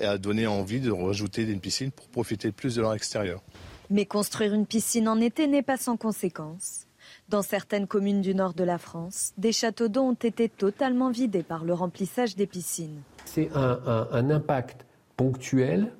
et 0.00 0.04
a 0.04 0.18
donné 0.18 0.46
envie 0.46 0.80
de 0.80 0.90
rajouter 0.90 1.42
une 1.42 1.60
piscine 1.60 1.90
pour 1.90 2.06
profiter 2.08 2.52
plus 2.52 2.74
de 2.76 2.82
leur 2.82 2.94
extérieur. 2.94 3.42
Mais 3.90 4.06
construire 4.06 4.54
une 4.54 4.66
piscine 4.66 5.08
en 5.08 5.20
été 5.20 5.46
n'est 5.46 5.62
pas 5.62 5.76
sans 5.76 5.96
conséquences. 5.96 6.86
Dans 7.28 7.42
certaines 7.42 7.86
communes 7.86 8.20
du 8.20 8.34
nord 8.34 8.54
de 8.54 8.64
la 8.64 8.78
France, 8.78 9.32
des 9.38 9.52
châteaux 9.52 9.88
d'eau 9.88 10.02
ont 10.02 10.14
été 10.14 10.48
totalement 10.48 11.10
vidés 11.10 11.42
par 11.42 11.64
le 11.64 11.74
remplissage 11.74 12.36
des 12.36 12.46
piscines. 12.46 13.00
C'est 13.24 13.50
un, 13.54 14.30
impact 14.30 14.84
ponctuel, 15.16 15.92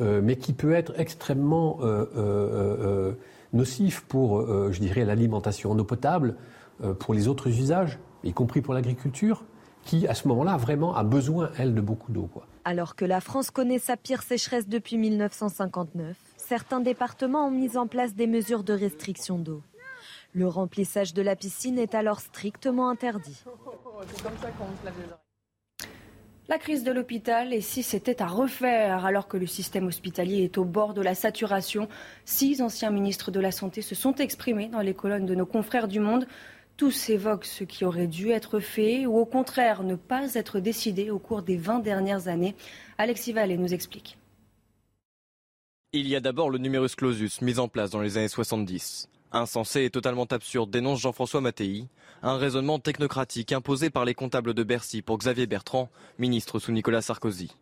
euh, 0.00 0.20
mais 0.22 0.36
qui 0.36 0.52
peut 0.52 0.72
être 0.72 0.92
extrêmement 0.98 1.78
euh, 1.82 2.06
euh, 2.16 3.12
nocif 3.52 4.00
pour, 4.02 4.44
je 4.72 4.78
dirais, 4.80 5.04
l'alimentation 5.04 5.72
en 5.72 5.78
eau 5.78 5.84
potable, 5.84 6.36
pour 6.98 7.14
les 7.14 7.28
autres 7.28 7.48
usages 7.48 7.98
y 8.24 8.32
compris 8.32 8.60
pour 8.60 8.74
l'agriculture, 8.74 9.44
qui 9.84 10.06
à 10.08 10.14
ce 10.14 10.26
moment-là 10.28 10.56
vraiment 10.56 10.96
a 10.96 11.04
besoin, 11.04 11.50
elle, 11.58 11.74
de 11.74 11.80
beaucoup 11.80 12.12
d'eau. 12.12 12.28
Alors 12.64 12.96
que 12.96 13.04
la 13.04 13.20
France 13.20 13.50
connaît 13.50 13.78
sa 13.78 13.96
pire 13.96 14.22
sécheresse 14.22 14.68
depuis 14.68 14.96
1959, 14.96 16.16
certains 16.36 16.80
départements 16.80 17.46
ont 17.46 17.50
mis 17.50 17.76
en 17.76 17.86
place 17.86 18.14
des 18.14 18.26
mesures 18.26 18.64
de 18.64 18.72
restriction 18.72 19.38
d'eau. 19.38 19.62
Le 20.32 20.48
remplissage 20.48 21.14
de 21.14 21.22
la 21.22 21.36
piscine 21.36 21.78
est 21.78 21.94
alors 21.94 22.20
strictement 22.20 22.88
interdit. 22.88 23.44
La 26.46 26.58
crise 26.58 26.84
de 26.84 26.92
l'hôpital, 26.92 27.54
et 27.54 27.62
si 27.62 27.82
c'était 27.82 28.20
à 28.20 28.26
refaire, 28.26 29.06
alors 29.06 29.28
que 29.28 29.38
le 29.38 29.46
système 29.46 29.86
hospitalier 29.86 30.42
est 30.44 30.58
au 30.58 30.64
bord 30.66 30.92
de 30.92 31.00
la 31.00 31.14
saturation, 31.14 31.88
six 32.26 32.60
anciens 32.60 32.90
ministres 32.90 33.30
de 33.30 33.40
la 33.40 33.50
Santé 33.50 33.80
se 33.80 33.94
sont 33.94 34.14
exprimés 34.16 34.68
dans 34.68 34.80
les 34.80 34.92
colonnes 34.92 35.24
de 35.24 35.34
nos 35.34 35.46
confrères 35.46 35.88
du 35.88 36.00
Monde. 36.00 36.26
Tous 36.76 37.08
évoquent 37.08 37.44
ce 37.44 37.62
qui 37.62 37.84
aurait 37.84 38.08
dû 38.08 38.30
être 38.30 38.58
fait 38.58 39.06
ou 39.06 39.16
au 39.16 39.26
contraire 39.26 39.84
ne 39.84 39.94
pas 39.94 40.34
être 40.34 40.58
décidé 40.58 41.10
au 41.10 41.20
cours 41.20 41.42
des 41.42 41.56
20 41.56 41.78
dernières 41.78 42.26
années. 42.26 42.56
Alexis 42.98 43.32
Vallée 43.32 43.56
nous 43.56 43.72
explique. 43.72 44.18
Il 45.92 46.08
y 46.08 46.16
a 46.16 46.20
d'abord 46.20 46.50
le 46.50 46.58
numerus 46.58 46.96
clausus 46.96 47.40
mis 47.40 47.60
en 47.60 47.68
place 47.68 47.90
dans 47.90 48.00
les 48.00 48.16
années 48.18 48.26
70. 48.26 49.08
Insensé 49.30 49.84
et 49.84 49.90
totalement 49.90 50.24
absurde, 50.24 50.70
dénonce 50.70 51.00
Jean-François 51.00 51.40
Mattei, 51.40 51.86
un 52.22 52.36
raisonnement 52.36 52.80
technocratique 52.80 53.52
imposé 53.52 53.90
par 53.90 54.04
les 54.04 54.14
comptables 54.14 54.54
de 54.54 54.62
Bercy 54.64 55.02
pour 55.02 55.18
Xavier 55.18 55.46
Bertrand, 55.46 55.90
ministre 56.18 56.58
sous 56.58 56.72
Nicolas 56.72 57.02
Sarkozy. 57.02 57.52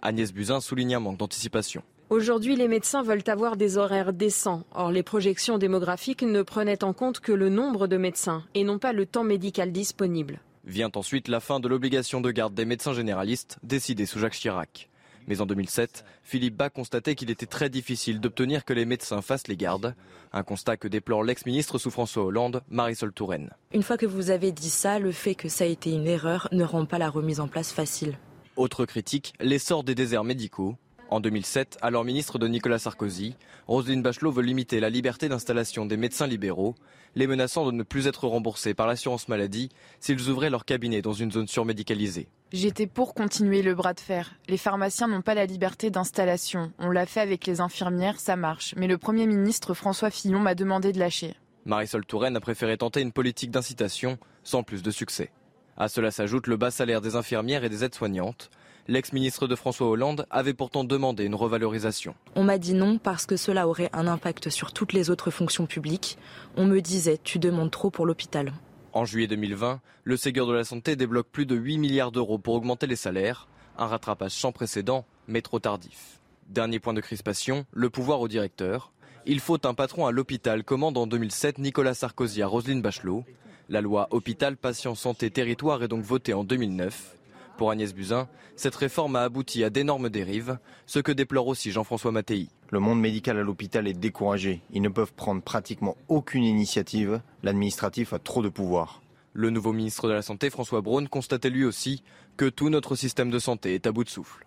Agnès 0.00 0.32
Buzyn 0.32 0.60
souligne 0.60 0.94
un 0.94 1.00
manque 1.00 1.18
d'anticipation. 1.18 1.82
Aujourd'hui, 2.12 2.56
les 2.56 2.68
médecins 2.68 3.02
veulent 3.02 3.24
avoir 3.28 3.56
des 3.56 3.78
horaires 3.78 4.12
décents. 4.12 4.64
Or, 4.74 4.92
les 4.92 5.02
projections 5.02 5.56
démographiques 5.56 6.20
ne 6.20 6.42
prenaient 6.42 6.84
en 6.84 6.92
compte 6.92 7.20
que 7.20 7.32
le 7.32 7.48
nombre 7.48 7.86
de 7.86 7.96
médecins 7.96 8.44
et 8.52 8.64
non 8.64 8.78
pas 8.78 8.92
le 8.92 9.06
temps 9.06 9.24
médical 9.24 9.72
disponible. 9.72 10.42
Vient 10.66 10.90
ensuite 10.94 11.28
la 11.28 11.40
fin 11.40 11.58
de 11.58 11.68
l'obligation 11.68 12.20
de 12.20 12.30
garde 12.30 12.52
des 12.52 12.66
médecins 12.66 12.92
généralistes, 12.92 13.56
décidée 13.62 14.04
sous 14.04 14.18
Jacques 14.18 14.34
Chirac. 14.34 14.90
Mais 15.26 15.40
en 15.40 15.46
2007, 15.46 16.04
Philippe 16.22 16.54
Bas 16.54 16.68
constatait 16.68 17.14
qu'il 17.14 17.30
était 17.30 17.46
très 17.46 17.70
difficile 17.70 18.20
d'obtenir 18.20 18.66
que 18.66 18.74
les 18.74 18.84
médecins 18.84 19.22
fassent 19.22 19.48
les 19.48 19.56
gardes. 19.56 19.94
Un 20.34 20.42
constat 20.42 20.76
que 20.76 20.88
déplore 20.88 21.24
l'ex-ministre 21.24 21.78
sous 21.78 21.90
François 21.90 22.24
Hollande, 22.24 22.60
Marisol 22.68 23.14
Touraine. 23.14 23.48
Une 23.72 23.82
fois 23.82 23.96
que 23.96 24.04
vous 24.04 24.28
avez 24.28 24.52
dit 24.52 24.68
ça, 24.68 24.98
le 24.98 25.12
fait 25.12 25.34
que 25.34 25.48
ça 25.48 25.64
a 25.64 25.66
été 25.66 25.90
une 25.90 26.06
erreur 26.06 26.46
ne 26.52 26.64
rend 26.64 26.84
pas 26.84 26.98
la 26.98 27.08
remise 27.08 27.40
en 27.40 27.48
place 27.48 27.72
facile. 27.72 28.18
Autre 28.56 28.84
critique, 28.84 29.32
l'essor 29.40 29.82
des 29.82 29.94
déserts 29.94 30.24
médicaux. 30.24 30.76
En 31.12 31.20
2007, 31.20 31.76
alors 31.82 32.06
ministre 32.06 32.38
de 32.38 32.48
Nicolas 32.48 32.78
Sarkozy, 32.78 33.36
Roselyne 33.66 34.00
Bachelot 34.00 34.30
veut 34.30 34.42
limiter 34.42 34.80
la 34.80 34.88
liberté 34.88 35.28
d'installation 35.28 35.84
des 35.84 35.98
médecins 35.98 36.26
libéraux, 36.26 36.74
les 37.16 37.26
menaçant 37.26 37.66
de 37.66 37.70
ne 37.70 37.82
plus 37.82 38.06
être 38.06 38.26
remboursés 38.26 38.72
par 38.72 38.86
l'assurance 38.86 39.28
maladie 39.28 39.68
s'ils 40.00 40.30
ouvraient 40.30 40.48
leur 40.48 40.64
cabinet 40.64 41.02
dans 41.02 41.12
une 41.12 41.30
zone 41.30 41.48
surmédicalisée. 41.48 42.28
J'étais 42.54 42.86
pour 42.86 43.12
continuer 43.12 43.60
le 43.60 43.74
bras 43.74 43.92
de 43.92 44.00
fer. 44.00 44.36
Les 44.48 44.56
pharmaciens 44.56 45.06
n'ont 45.06 45.20
pas 45.20 45.34
la 45.34 45.44
liberté 45.44 45.90
d'installation. 45.90 46.72
On 46.78 46.90
l'a 46.90 47.04
fait 47.04 47.20
avec 47.20 47.46
les 47.46 47.60
infirmières, 47.60 48.18
ça 48.18 48.36
marche. 48.36 48.74
Mais 48.78 48.86
le 48.86 48.96
Premier 48.96 49.26
ministre 49.26 49.74
François 49.74 50.08
Fillon 50.08 50.38
m'a 50.38 50.54
demandé 50.54 50.92
de 50.92 50.98
lâcher. 50.98 51.34
Marisol 51.66 52.06
Touraine 52.06 52.36
a 52.36 52.40
préféré 52.40 52.78
tenter 52.78 53.02
une 53.02 53.12
politique 53.12 53.50
d'incitation 53.50 54.16
sans 54.44 54.62
plus 54.62 54.82
de 54.82 54.90
succès. 54.90 55.30
À 55.76 55.88
cela 55.88 56.10
s'ajoute 56.10 56.46
le 56.46 56.56
bas 56.56 56.70
salaire 56.70 57.02
des 57.02 57.16
infirmières 57.16 57.64
et 57.64 57.68
des 57.68 57.84
aides-soignantes. 57.84 58.50
L'ex-ministre 58.88 59.46
de 59.46 59.54
François 59.54 59.88
Hollande 59.88 60.26
avait 60.28 60.54
pourtant 60.54 60.82
demandé 60.82 61.24
une 61.24 61.36
revalorisation. 61.36 62.16
On 62.34 62.42
m'a 62.42 62.58
dit 62.58 62.74
non 62.74 62.98
parce 62.98 63.26
que 63.26 63.36
cela 63.36 63.68
aurait 63.68 63.90
un 63.92 64.08
impact 64.08 64.50
sur 64.50 64.72
toutes 64.72 64.92
les 64.92 65.08
autres 65.08 65.30
fonctions 65.30 65.66
publiques. 65.66 66.18
On 66.56 66.66
me 66.66 66.80
disait 66.80 67.20
tu 67.22 67.38
demandes 67.38 67.70
trop 67.70 67.90
pour 67.90 68.06
l'hôpital. 68.06 68.52
En 68.92 69.04
juillet 69.04 69.28
2020, 69.28 69.80
le 70.02 70.16
Ségur 70.16 70.48
de 70.48 70.52
la 70.52 70.64
Santé 70.64 70.96
débloque 70.96 71.28
plus 71.30 71.46
de 71.46 71.54
8 71.54 71.78
milliards 71.78 72.10
d'euros 72.10 72.38
pour 72.38 72.54
augmenter 72.54 72.88
les 72.88 72.96
salaires, 72.96 73.46
un 73.78 73.86
rattrapage 73.86 74.32
sans 74.32 74.50
précédent, 74.50 75.06
mais 75.28 75.42
trop 75.42 75.60
tardif. 75.60 76.20
Dernier 76.48 76.80
point 76.80 76.92
de 76.92 77.00
crispation, 77.00 77.64
le 77.72 77.88
pouvoir 77.88 78.20
au 78.20 78.26
directeur. 78.26 78.92
Il 79.26 79.38
faut 79.38 79.64
un 79.64 79.74
patron 79.74 80.06
à 80.06 80.10
l'hôpital, 80.10 80.64
commande 80.64 80.98
en 80.98 81.06
2007 81.06 81.58
Nicolas 81.58 81.94
Sarkozy 81.94 82.42
à 82.42 82.48
Roselyne 82.48 82.82
Bachelot. 82.82 83.24
La 83.68 83.80
loi 83.80 84.08
Hôpital, 84.10 84.56
Patient, 84.56 84.96
Santé, 84.96 85.30
Territoire 85.30 85.84
est 85.84 85.88
donc 85.88 86.02
votée 86.02 86.34
en 86.34 86.42
2009. 86.42 87.14
Pour 87.62 87.70
Agnès 87.70 87.94
Buzyn, 87.94 88.26
cette 88.56 88.74
réforme 88.74 89.14
a 89.14 89.22
abouti 89.22 89.62
à 89.62 89.70
d'énormes 89.70 90.10
dérives, 90.10 90.58
ce 90.84 90.98
que 90.98 91.12
déplore 91.12 91.46
aussi 91.46 91.70
Jean-François 91.70 92.10
Mattei. 92.10 92.48
Le 92.70 92.80
monde 92.80 93.00
médical 93.00 93.38
à 93.38 93.44
l'hôpital 93.44 93.86
est 93.86 93.92
découragé. 93.92 94.62
Ils 94.72 94.82
ne 94.82 94.88
peuvent 94.88 95.12
prendre 95.12 95.42
pratiquement 95.42 95.96
aucune 96.08 96.42
initiative. 96.42 97.20
L'administratif 97.44 98.14
a 98.14 98.18
trop 98.18 98.42
de 98.42 98.48
pouvoir. 98.48 99.00
Le 99.32 99.50
nouveau 99.50 99.72
ministre 99.72 100.08
de 100.08 100.12
la 100.12 100.22
Santé, 100.22 100.50
François 100.50 100.80
Braun, 100.80 101.06
constatait 101.06 101.50
lui 101.50 101.64
aussi 101.64 102.02
que 102.36 102.48
tout 102.48 102.68
notre 102.68 102.96
système 102.96 103.30
de 103.30 103.38
santé 103.38 103.76
est 103.76 103.86
à 103.86 103.92
bout 103.92 104.02
de 104.02 104.08
souffle. 104.08 104.44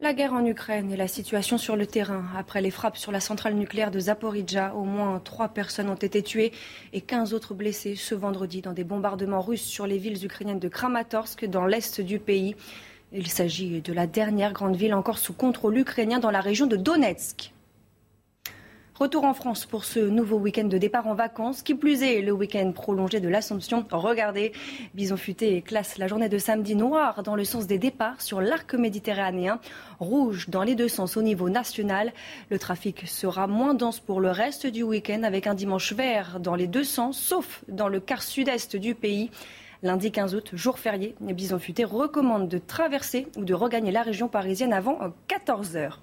La 0.00 0.12
guerre 0.12 0.32
en 0.32 0.44
Ukraine 0.44 0.90
et 0.90 0.96
la 0.96 1.06
situation 1.06 1.56
sur 1.56 1.76
le 1.76 1.86
terrain. 1.86 2.24
Après 2.36 2.60
les 2.60 2.72
frappes 2.72 2.96
sur 2.96 3.12
la 3.12 3.20
centrale 3.20 3.54
nucléaire 3.54 3.92
de 3.92 4.00
Zaporizhzhia, 4.00 4.74
au 4.74 4.82
moins 4.82 5.20
trois 5.20 5.48
personnes 5.48 5.88
ont 5.88 5.94
été 5.94 6.20
tuées 6.20 6.50
et 6.92 7.00
15 7.00 7.32
autres 7.32 7.54
blessées 7.54 7.94
ce 7.94 8.16
vendredi 8.16 8.60
dans 8.60 8.72
des 8.72 8.82
bombardements 8.82 9.40
russes 9.40 9.62
sur 9.62 9.86
les 9.86 9.98
villes 9.98 10.24
ukrainiennes 10.24 10.58
de 10.58 10.68
Kramatorsk 10.68 11.44
dans 11.44 11.64
l'est 11.64 12.00
du 12.00 12.18
pays. 12.18 12.56
Il 13.12 13.28
s'agit 13.28 13.80
de 13.82 13.92
la 13.92 14.08
dernière 14.08 14.52
grande 14.52 14.74
ville 14.74 14.94
encore 14.94 15.18
sous 15.18 15.32
contrôle 15.32 15.78
ukrainien 15.78 16.18
dans 16.18 16.32
la 16.32 16.40
région 16.40 16.66
de 16.66 16.76
Donetsk. 16.76 17.53
Retour 18.96 19.24
en 19.24 19.34
France 19.34 19.66
pour 19.66 19.84
ce 19.84 19.98
nouveau 19.98 20.36
week-end 20.36 20.68
de 20.68 20.78
départ 20.78 21.08
en 21.08 21.14
vacances. 21.14 21.62
Qui 21.62 21.74
plus 21.74 22.04
est, 22.04 22.20
le 22.20 22.30
week-end 22.30 22.70
prolongé 22.70 23.18
de 23.18 23.28
l'Assomption. 23.28 23.84
Regardez, 23.90 24.52
Bison 24.94 25.16
Futé 25.16 25.62
classe 25.62 25.98
la 25.98 26.06
journée 26.06 26.28
de 26.28 26.38
samedi 26.38 26.76
noire 26.76 27.24
dans 27.24 27.34
le 27.34 27.42
sens 27.42 27.66
des 27.66 27.78
départs 27.78 28.20
sur 28.20 28.40
l'arc 28.40 28.72
méditerranéen, 28.74 29.58
rouge 29.98 30.48
dans 30.48 30.62
les 30.62 30.76
deux 30.76 30.86
sens 30.86 31.16
au 31.16 31.22
niveau 31.22 31.50
national. 31.50 32.12
Le 32.50 32.58
trafic 32.60 33.08
sera 33.08 33.48
moins 33.48 33.74
dense 33.74 33.98
pour 33.98 34.20
le 34.20 34.30
reste 34.30 34.68
du 34.68 34.84
week-end 34.84 35.24
avec 35.24 35.48
un 35.48 35.54
dimanche 35.54 35.92
vert 35.92 36.38
dans 36.38 36.54
les 36.54 36.68
deux 36.68 36.84
sens, 36.84 37.18
sauf 37.18 37.64
dans 37.66 37.88
le 37.88 37.98
quart 37.98 38.22
sud-est 38.22 38.76
du 38.76 38.94
pays. 38.94 39.32
Lundi 39.82 40.12
15 40.12 40.36
août, 40.36 40.50
jour 40.52 40.78
férié, 40.78 41.16
Bison 41.20 41.58
Futé 41.58 41.82
recommande 41.82 42.48
de 42.48 42.58
traverser 42.58 43.26
ou 43.36 43.44
de 43.44 43.54
regagner 43.54 43.90
la 43.90 44.02
région 44.02 44.28
parisienne 44.28 44.72
avant 44.72 45.00
14 45.26 45.74
heures. 45.74 46.00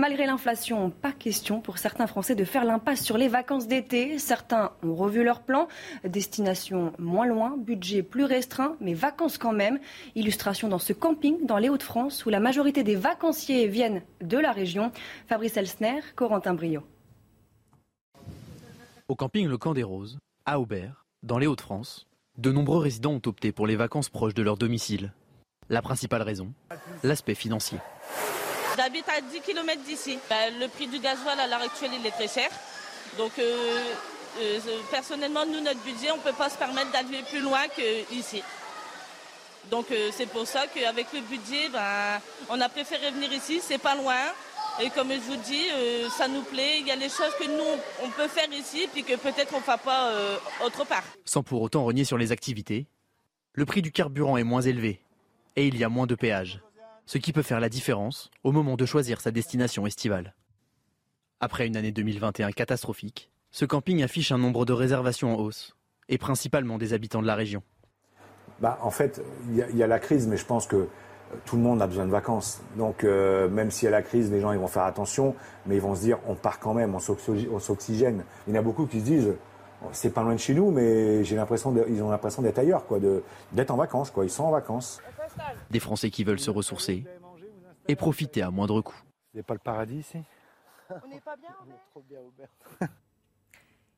Malgré 0.00 0.24
l'inflation, 0.24 0.88
pas 0.88 1.12
question 1.12 1.60
pour 1.60 1.76
certains 1.76 2.06
Français 2.06 2.34
de 2.34 2.44
faire 2.44 2.64
l'impasse 2.64 3.02
sur 3.02 3.18
les 3.18 3.28
vacances 3.28 3.66
d'été. 3.66 4.18
Certains 4.18 4.72
ont 4.82 4.94
revu 4.94 5.22
leur 5.22 5.42
plan. 5.42 5.68
Destination 6.04 6.94
moins 6.98 7.26
loin, 7.26 7.58
budget 7.58 8.02
plus 8.02 8.24
restreint, 8.24 8.76
mais 8.80 8.94
vacances 8.94 9.36
quand 9.36 9.52
même. 9.52 9.78
Illustration 10.14 10.68
dans 10.68 10.78
ce 10.78 10.94
camping 10.94 11.44
dans 11.44 11.58
les 11.58 11.68
Hauts-de-France 11.68 12.24
où 12.24 12.30
la 12.30 12.40
majorité 12.40 12.82
des 12.82 12.94
vacanciers 12.94 13.66
viennent 13.66 14.00
de 14.22 14.38
la 14.38 14.52
région. 14.52 14.90
Fabrice 15.28 15.58
Elsner, 15.58 16.00
Corentin 16.16 16.54
Brio. 16.54 16.80
Au 19.06 19.16
camping 19.16 19.48
Le 19.48 19.58
Camp 19.58 19.74
des 19.74 19.82
Roses, 19.82 20.18
à 20.46 20.60
Aubert, 20.60 21.04
dans 21.22 21.36
les 21.36 21.46
Hauts-de-France, 21.46 22.06
de 22.38 22.50
nombreux 22.50 22.78
résidents 22.78 23.12
ont 23.12 23.22
opté 23.26 23.52
pour 23.52 23.66
les 23.66 23.76
vacances 23.76 24.08
proches 24.08 24.32
de 24.32 24.42
leur 24.42 24.56
domicile. 24.56 25.12
La 25.68 25.82
principale 25.82 26.22
raison, 26.22 26.54
l'aspect 27.04 27.34
financier. 27.34 27.78
J'habite 28.80 29.06
à 29.10 29.20
10 29.20 29.40
km 29.42 29.82
d'ici. 29.82 30.18
Ben, 30.30 30.58
le 30.58 30.66
prix 30.66 30.86
du 30.86 31.00
gasoil 31.00 31.38
à 31.38 31.46
l'heure 31.46 31.60
actuelle, 31.60 31.90
il 32.00 32.06
est 32.06 32.12
très 32.12 32.28
cher. 32.28 32.48
Donc, 33.18 33.32
euh, 33.38 33.92
euh, 34.40 34.58
personnellement, 34.90 35.44
nous, 35.44 35.60
notre 35.60 35.80
budget, 35.80 36.10
on 36.12 36.16
ne 36.16 36.22
peut 36.22 36.32
pas 36.32 36.48
se 36.48 36.56
permettre 36.56 36.90
d'aller 36.90 37.22
plus 37.30 37.40
loin 37.40 37.60
qu'ici. 37.68 38.42
Donc, 39.70 39.90
euh, 39.90 40.08
c'est 40.16 40.24
pour 40.30 40.46
ça 40.46 40.66
qu'avec 40.66 41.12
le 41.12 41.20
budget, 41.20 41.68
ben, 41.68 42.22
on 42.48 42.58
a 42.58 42.70
préféré 42.70 43.10
venir 43.10 43.30
ici. 43.34 43.60
C'est 43.62 43.76
pas 43.76 43.94
loin. 43.94 44.16
Et 44.80 44.88
comme 44.88 45.12
je 45.12 45.18
vous 45.18 45.36
dis, 45.36 45.66
ça 46.16 46.26
nous 46.26 46.40
plaît. 46.40 46.78
Il 46.80 46.86
y 46.86 46.90
a 46.90 46.96
les 46.96 47.10
choses 47.10 47.34
que 47.38 47.44
nous, 47.44 47.82
on 48.02 48.08
peut 48.08 48.28
faire 48.28 48.50
ici, 48.50 48.88
puis 48.90 49.04
que 49.04 49.16
peut-être 49.16 49.52
on 49.52 49.58
ne 49.58 49.62
fera 49.62 49.76
pas 49.76 50.10
autre 50.64 50.86
part. 50.86 51.04
Sans 51.26 51.42
pour 51.42 51.60
autant 51.60 51.84
renier 51.84 52.04
sur 52.04 52.16
les 52.16 52.32
activités, 52.32 52.86
le 53.52 53.66
prix 53.66 53.82
du 53.82 53.92
carburant 53.92 54.38
est 54.38 54.44
moins 54.44 54.62
élevé 54.62 55.02
et 55.56 55.66
il 55.66 55.76
y 55.76 55.84
a 55.84 55.90
moins 55.90 56.06
de 56.06 56.14
péages 56.14 56.60
ce 57.10 57.18
qui 57.18 57.32
peut 57.32 57.42
faire 57.42 57.58
la 57.58 57.68
différence 57.68 58.30
au 58.44 58.52
moment 58.52 58.76
de 58.76 58.86
choisir 58.86 59.20
sa 59.20 59.32
destination 59.32 59.84
estivale. 59.84 60.36
Après 61.40 61.66
une 61.66 61.76
année 61.76 61.90
2021 61.90 62.52
catastrophique, 62.52 63.32
ce 63.50 63.64
camping 63.64 64.04
affiche 64.04 64.30
un 64.30 64.38
nombre 64.38 64.64
de 64.64 64.72
réservations 64.72 65.34
en 65.34 65.40
hausse, 65.40 65.74
et 66.08 66.18
principalement 66.18 66.78
des 66.78 66.92
habitants 66.92 67.20
de 67.20 67.26
la 67.26 67.34
région. 67.34 67.64
Bah, 68.60 68.78
en 68.80 68.92
fait, 68.92 69.24
il 69.48 69.76
y, 69.76 69.82
a 69.82 69.88
la 69.88 69.98
crise, 69.98 70.28
mais 70.28 70.36
je 70.36 70.46
pense 70.46 70.68
que 70.68 70.76
euh, 70.76 70.86
tout 71.46 71.56
le 71.56 71.62
monde 71.62 71.82
a 71.82 71.88
besoin 71.88 72.06
de 72.06 72.12
vacances. 72.12 72.62
Donc, 72.76 73.02
euh, 73.02 73.48
même 73.48 73.72
s'il 73.72 73.86
y 73.86 73.88
a 73.88 73.90
la 73.90 74.02
crise, 74.02 74.30
les 74.30 74.40
gens 74.40 74.52
ils 74.52 74.60
vont 74.60 74.68
faire 74.68 74.84
attention, 74.84 75.34
mais 75.66 75.74
ils 75.74 75.82
vont 75.82 75.96
se 75.96 76.02
dire 76.02 76.20
on 76.28 76.36
part 76.36 76.60
quand 76.60 76.74
même, 76.74 76.94
on 76.94 77.58
s'oxygène. 77.58 78.22
Il 78.46 78.54
y 78.54 78.56
en 78.56 78.60
a 78.60 78.62
beaucoup 78.62 78.86
qui 78.86 79.00
se 79.00 79.04
disent 79.04 79.34
c'est 79.90 80.14
pas 80.14 80.22
loin 80.22 80.34
de 80.34 80.38
chez 80.38 80.54
nous, 80.54 80.70
mais 80.70 81.24
j'ai 81.24 81.34
l'impression 81.34 81.74
ils 81.88 82.02
ont 82.04 82.10
l'impression 82.10 82.40
d'être 82.42 82.60
ailleurs, 82.60 82.86
quoi, 82.86 83.00
d'être 83.50 83.70
en 83.72 83.76
vacances, 83.76 84.12
quoi. 84.12 84.24
Ils 84.24 84.30
sont 84.30 84.44
en 84.44 84.52
vacances. 84.52 85.00
Des 85.70 85.80
Français 85.80 86.10
qui 86.10 86.24
veulent 86.24 86.40
se 86.40 86.50
ressourcer 86.50 87.04
et 87.88 87.96
profiter 87.96 88.42
à 88.42 88.50
moindre 88.50 88.80
coût. 88.80 89.00
C'est 89.34 89.42
pas 89.42 89.54
le 89.54 89.60
paradis 89.60 89.98
ici? 89.98 90.18
On 90.90 91.08
n'est 91.08 91.20
pas 91.20 91.36
bien, 91.36 91.54
On 91.64 91.70
est 91.70 91.80
trop 91.90 92.02
bien, 92.02 92.20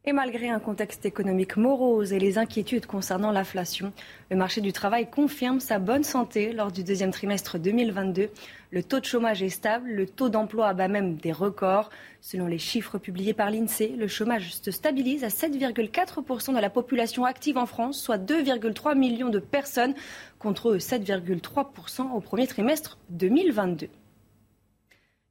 Et 0.05 0.13
malgré 0.13 0.49
un 0.49 0.59
contexte 0.59 1.07
économique 1.07 1.57
morose 1.57 2.13
et 2.13 2.19
les 2.19 2.37
inquiétudes 2.37 2.87
concernant 2.87 3.31
l'inflation, 3.31 3.93
le 4.33 4.37
marché 4.37 4.61
du 4.61 4.73
travail 4.73 5.09
confirme 5.09 5.61
sa 5.61 5.79
bonne 5.79 6.03
santé 6.03 6.53
lors 6.53 6.73
du 6.73 6.83
deuxième 6.83 7.13
trimestre 7.13 7.57
2022. 7.57 8.29
Le 8.73 8.83
taux 8.83 8.99
de 8.99 9.05
chômage 9.05 9.45
est 9.45 9.49
stable, 9.49 9.89
le 9.91 10.09
taux 10.09 10.29
d'emploi 10.29 10.75
bat 10.75 10.89
même 10.89 11.15
des 11.15 11.31
records. 11.31 11.89
Selon 12.21 12.49
les 12.49 12.59
chiffres 12.59 12.99
publiés 12.99 13.33
par 13.33 13.53
l'INSEE, 13.53 13.95
le 13.97 14.09
chômage 14.09 14.55
se 14.55 14.73
stabilise 14.73 15.23
à 15.23 15.29
7,4% 15.29 16.53
de 16.53 16.61
la 16.61 16.71
population 16.71 17.25
active 17.25 17.57
en 17.57 17.67
France, 17.67 18.03
soit 18.03 18.19
2,3 18.19 18.99
millions 18.99 19.31
de 19.31 19.39
personnes 19.39 19.95
contre 20.41 20.79
7,3% 20.79 22.11
au 22.11 22.21
premier 22.21 22.49
trimestre 22.49 22.99
2022. 23.11 23.89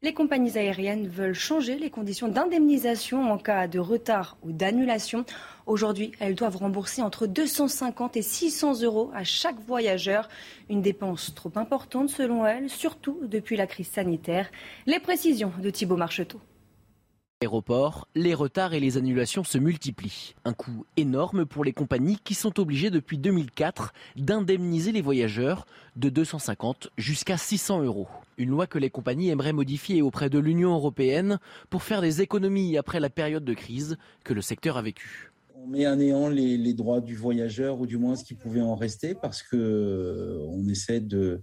Les 0.04 0.16
compagnies 0.16 0.58
aériennes 0.58 1.08
veulent 1.08 1.36
changer 1.36 1.78
les 1.78 1.92
conditions 1.92 2.28
d'indemnisation 2.28 3.32
en 3.32 3.38
cas 3.38 3.68
de 3.68 3.78
retard 3.78 4.36
ou 4.42 4.52
d'annulation. 4.52 5.26
Aujourd'hui, 5.68 6.12
elles 6.20 6.34
doivent 6.34 6.58
rembourser 6.58 7.04
entre 7.04 7.28
250 7.28 8.18
et 8.18 8.24
600 8.24 8.82
euros 8.82 9.12
à 9.14 9.24
chaque 9.24 9.60
voyageur. 9.60 10.28
Une 10.72 10.82
dépense 10.82 11.36
trop 11.36 11.52
importante 11.54 12.10
selon 12.10 12.48
elles, 12.48 12.72
surtout 12.72 13.20
depuis 13.22 13.58
la 13.58 13.68
crise 13.68 13.90
sanitaire. 13.90 14.50
Les 14.88 15.00
précisions 15.00 15.54
de 15.62 15.70
Thibault 15.70 15.98
Marcheteau. 15.98 16.42
Aéroport, 17.44 18.08
les 18.14 18.36
retards 18.36 18.76
et 18.76 18.80
les 18.80 18.98
annulations 18.98 19.44
se 19.44 19.58
multiplient. 19.58 20.36
Un 20.46 20.54
coût 20.54 20.86
énorme 20.96 21.48
pour 21.48 21.64
les 21.64 21.74
compagnies 21.74 22.20
qui 22.24 22.36
sont 22.36 22.60
obligées 22.60 22.92
depuis 22.92 23.18
2004 23.18 23.94
d'indemniser 24.16 24.92
les 24.92 25.02
voyageurs 25.02 25.66
de 25.96 26.10
250 26.10 26.92
jusqu'à 27.00 27.38
600 27.38 27.82
euros. 27.82 28.08
Une 28.38 28.52
loi 28.52 28.68
que 28.68 28.78
les 28.78 28.92
compagnies 28.92 29.30
aimeraient 29.30 29.54
modifier 29.54 30.04
auprès 30.04 30.30
de 30.30 30.38
l'Union 30.38 30.76
européenne 30.76 31.40
pour 31.72 31.82
faire 31.82 32.02
des 32.02 32.22
économies 32.22 32.78
après 32.78 33.00
la 33.00 33.10
période 33.10 33.44
de 33.44 33.56
crise 33.56 33.98
que 34.24 34.36
le 34.36 34.42
secteur 34.42 34.78
a 34.78 34.84
vécue. 34.84 35.32
On 35.56 35.66
met 35.66 35.86
à 35.86 35.96
néant 35.96 36.30
les, 36.30 36.74
droits 36.76 37.02
du 37.02 37.16
voyageur 37.16 37.80
ou 37.82 37.88
du 37.88 37.98
moins 37.98 38.16
ce 38.16 38.24
qui 38.24 38.36
pouvait 38.36 38.62
en 38.62 38.76
rester 38.76 39.16
parce 39.16 39.42
que 39.42 39.58
euh, 39.58 40.46
on 40.48 40.68
essaie 40.68 41.00
de 41.00 41.42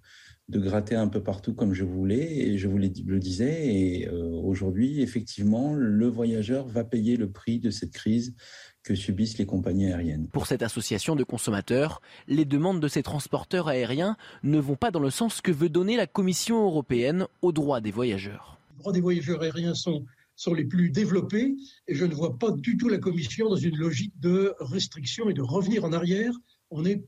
de 0.49 0.59
gratter 0.59 0.95
un 0.95 1.09
peu 1.09 1.23
partout 1.23 1.53
comme 1.53 1.75
je 1.75 1.85
voulais 1.85 2.39
et 2.39 2.59
je 2.59 2.69
vous 2.69 2.79
le 2.79 2.89
disais 2.89 3.75
et 3.75 4.09
euh, 4.09 4.31
aujourd'hui 4.31 5.03
effectivement 5.03 5.75
le 5.75 6.07
voyageur 6.09 6.67
va 6.67 6.85
payer 6.85 7.17
le 7.17 7.31
prix 7.31 7.59
de 7.59 7.71
cette 7.71 7.93
crise 7.93 8.35
que 8.83 8.95
subissent 8.95 9.37
les 9.37 9.45
compagnies 9.45 9.93
aériennes. 9.93 10.29
Pour 10.29 10.47
cette 10.47 10.63
association 10.63 11.17
de 11.17 11.25
consommateurs, 11.25 12.01
les 12.27 12.47
demandes 12.47 12.81
de 12.81 12.89
ces 12.89 13.03
transporteurs 13.03 13.69
aériens 13.69 14.17
ne 14.43 14.59
vont 14.59 14.77
pas 14.77 14.91
dans 14.91 15.01
le 15.01 15.11
sens 15.11 15.43
que 15.43 15.53
veut 15.53 15.69
donner 15.69 15.97
la 15.97 16.07
Commission 16.07 16.65
européenne 16.65 17.27
aux 17.43 17.53
droits 17.53 17.83
des 17.83 17.91
voyageurs. 17.91 18.59
Les 18.71 18.79
droits 18.79 18.93
des 18.93 19.01
voyageurs 19.01 19.43
aériens 19.43 19.75
sont 19.75 20.07
sont 20.39 20.55
les 20.55 20.65
plus 20.65 20.91
développés 20.91 21.57
et 21.89 21.95
je 21.97 22.05
ne 22.05 22.15
vois 22.15 22.39
pas 22.39 22.53
du 22.53 22.77
tout 22.77 22.89
la 22.89 22.99
Commission 22.99 23.51
dans 23.51 23.57
une 23.57 23.77
logique 23.77 24.15
de 24.21 24.55
restriction 24.61 25.29
et 25.29 25.35
de 25.35 25.43
revenir 25.43 25.85
en 25.85 25.93
arrière. 25.93 26.33
On 26.71 26.85
est 26.85 27.05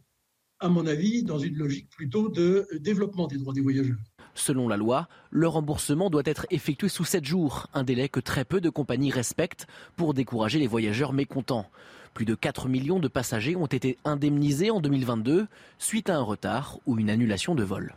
à 0.61 0.69
mon 0.69 0.87
avis, 0.87 1.23
dans 1.23 1.39
une 1.39 1.57
logique 1.57 1.89
plutôt 1.91 2.29
de 2.29 2.69
développement 2.81 3.27
des 3.27 3.39
droits 3.39 3.55
des 3.55 3.63
voyageurs. 3.63 3.97
Selon 4.35 4.69
la 4.69 4.77
loi, 4.77 5.09
le 5.31 5.49
remboursement 5.49 6.11
doit 6.11 6.23
être 6.25 6.47
effectué 6.51 6.89
sous 6.89 7.05
7 7.05 7.25
jours, 7.25 7.67
un 7.75 7.83
délai 7.83 8.09
que 8.09 8.21
très 8.21 8.45
peu 8.45 8.61
de 8.61 8.71
compagnies 8.71 9.11
respectent 9.11 9.67
pour 9.97 10.15
décourager 10.15 10.59
les 10.59 10.67
voyageurs 10.67 11.13
mécontents. 11.13 11.67
Plus 12.15 12.25
de 12.25 12.35
4 12.35 12.69
millions 12.69 13.01
de 13.01 13.09
passagers 13.09 13.57
ont 13.57 13.67
été 13.67 13.99
indemnisés 14.05 14.71
en 14.71 14.81
2022 14.81 15.47
suite 15.79 16.11
à 16.11 16.17
un 16.17 16.23
retard 16.23 16.79
ou 16.87 16.99
une 16.99 17.11
annulation 17.11 17.55
de 17.55 17.65
vol. 17.65 17.95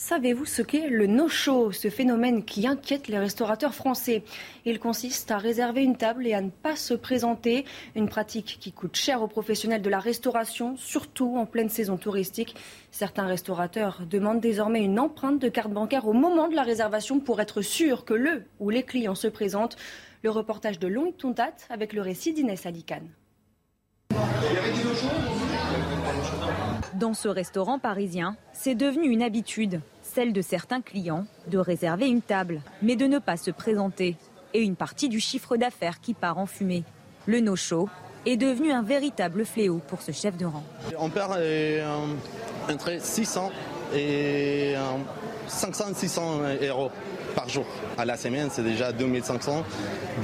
Savez-vous 0.00 0.44
ce 0.44 0.62
qu'est 0.62 0.88
le 0.88 1.08
no-show, 1.08 1.72
ce 1.72 1.90
phénomène 1.90 2.44
qui 2.44 2.68
inquiète 2.68 3.08
les 3.08 3.18
restaurateurs 3.18 3.74
français? 3.74 4.22
Il 4.64 4.78
consiste 4.78 5.32
à 5.32 5.38
réserver 5.38 5.82
une 5.82 5.96
table 5.96 6.24
et 6.24 6.34
à 6.34 6.40
ne 6.40 6.50
pas 6.50 6.76
se 6.76 6.94
présenter, 6.94 7.64
une 7.96 8.08
pratique 8.08 8.58
qui 8.60 8.70
coûte 8.70 8.94
cher 8.94 9.22
aux 9.22 9.26
professionnels 9.26 9.82
de 9.82 9.90
la 9.90 9.98
restauration, 9.98 10.76
surtout 10.76 11.36
en 11.36 11.46
pleine 11.46 11.68
saison 11.68 11.96
touristique. 11.96 12.54
Certains 12.92 13.26
restaurateurs 13.26 14.02
demandent 14.08 14.40
désormais 14.40 14.84
une 14.84 15.00
empreinte 15.00 15.40
de 15.40 15.48
carte 15.48 15.72
bancaire 15.72 16.06
au 16.06 16.12
moment 16.12 16.46
de 16.46 16.54
la 16.54 16.62
réservation 16.62 17.18
pour 17.18 17.40
être 17.40 17.60
sûr 17.60 18.04
que 18.04 18.14
le 18.14 18.44
ou 18.60 18.70
les 18.70 18.84
clients 18.84 19.16
se 19.16 19.28
présentent. 19.28 19.76
Le 20.22 20.30
reportage 20.30 20.78
de 20.78 20.86
Long 20.86 21.10
Tontat 21.10 21.54
avec 21.70 21.92
le 21.92 22.02
récit 22.02 22.32
d'Inès 22.32 22.66
Alicane. 22.66 23.10
Dans 26.98 27.14
ce 27.14 27.28
restaurant 27.28 27.78
parisien, 27.78 28.34
c'est 28.52 28.74
devenu 28.74 29.08
une 29.08 29.22
habitude, 29.22 29.80
celle 30.02 30.32
de 30.32 30.42
certains 30.42 30.80
clients, 30.80 31.26
de 31.46 31.56
réserver 31.56 32.08
une 32.08 32.22
table, 32.22 32.60
mais 32.82 32.96
de 32.96 33.06
ne 33.06 33.20
pas 33.20 33.36
se 33.36 33.52
présenter, 33.52 34.16
et 34.52 34.62
une 34.62 34.74
partie 34.74 35.08
du 35.08 35.20
chiffre 35.20 35.56
d'affaires 35.56 36.00
qui 36.00 36.12
part 36.12 36.38
en 36.38 36.46
fumée. 36.46 36.82
Le 37.26 37.38
no-show 37.38 37.88
est 38.26 38.36
devenu 38.36 38.72
un 38.72 38.82
véritable 38.82 39.44
fléau 39.44 39.80
pour 39.86 40.02
ce 40.02 40.10
chef 40.10 40.36
de 40.36 40.46
rang. 40.46 40.64
On 40.98 41.08
perd 41.08 41.34
euh, 41.36 41.86
entre 42.68 43.00
600 43.00 43.52
et 43.94 44.74
500-600 45.48 46.66
euros 46.66 46.90
par 47.36 47.48
jour. 47.48 47.66
À 47.96 48.04
la 48.06 48.16
semaine, 48.16 48.48
c'est 48.50 48.64
déjà 48.64 48.90
2500 48.90 49.62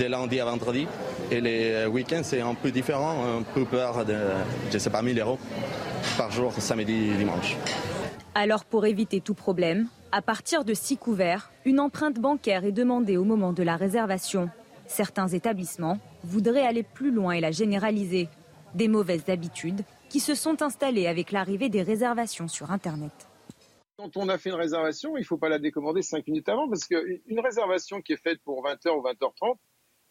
de 0.00 0.06
lundi 0.06 0.40
à 0.40 0.44
vendredi. 0.44 0.88
Et 1.30 1.40
les 1.40 1.86
week-ends, 1.86 2.22
c'est 2.24 2.40
un 2.40 2.54
peu 2.54 2.72
différent, 2.72 3.38
un 3.38 3.42
peu 3.42 3.64
peur 3.64 4.04
de, 4.04 4.16
je 4.72 4.78
sais 4.78 4.90
pas, 4.90 5.02
1000 5.02 5.20
euros 5.20 5.38
par 6.16 6.30
jour, 6.30 6.52
samedi 6.52 7.10
et 7.10 7.16
dimanche. 7.16 7.56
Alors 8.34 8.64
pour 8.64 8.86
éviter 8.86 9.20
tout 9.20 9.34
problème, 9.34 9.88
à 10.12 10.22
partir 10.22 10.64
de 10.64 10.74
six 10.74 10.96
couverts, 10.96 11.50
une 11.64 11.80
empreinte 11.80 12.20
bancaire 12.20 12.64
est 12.64 12.72
demandée 12.72 13.16
au 13.16 13.24
moment 13.24 13.52
de 13.52 13.62
la 13.62 13.76
réservation. 13.76 14.50
Certains 14.86 15.28
établissements 15.28 15.98
voudraient 16.22 16.66
aller 16.66 16.82
plus 16.82 17.10
loin 17.10 17.32
et 17.32 17.40
la 17.40 17.50
généraliser. 17.50 18.28
Des 18.74 18.88
mauvaises 18.88 19.28
habitudes 19.28 19.82
qui 20.08 20.20
se 20.20 20.34
sont 20.34 20.62
installées 20.62 21.06
avec 21.06 21.32
l'arrivée 21.32 21.68
des 21.68 21.82
réservations 21.82 22.48
sur 22.48 22.70
Internet. 22.70 23.12
Quand 23.96 24.16
on 24.16 24.28
a 24.28 24.38
fait 24.38 24.50
une 24.50 24.56
réservation, 24.56 25.16
il 25.16 25.20
ne 25.20 25.26
faut 25.26 25.36
pas 25.36 25.48
la 25.48 25.58
décommander 25.58 26.02
cinq 26.02 26.26
minutes 26.26 26.48
avant 26.48 26.68
parce 26.68 26.86
qu'une 26.86 27.40
réservation 27.40 28.00
qui 28.00 28.12
est 28.12 28.22
faite 28.22 28.40
pour 28.44 28.64
20h 28.64 28.90
ou 28.90 29.02
20h30, 29.02 29.56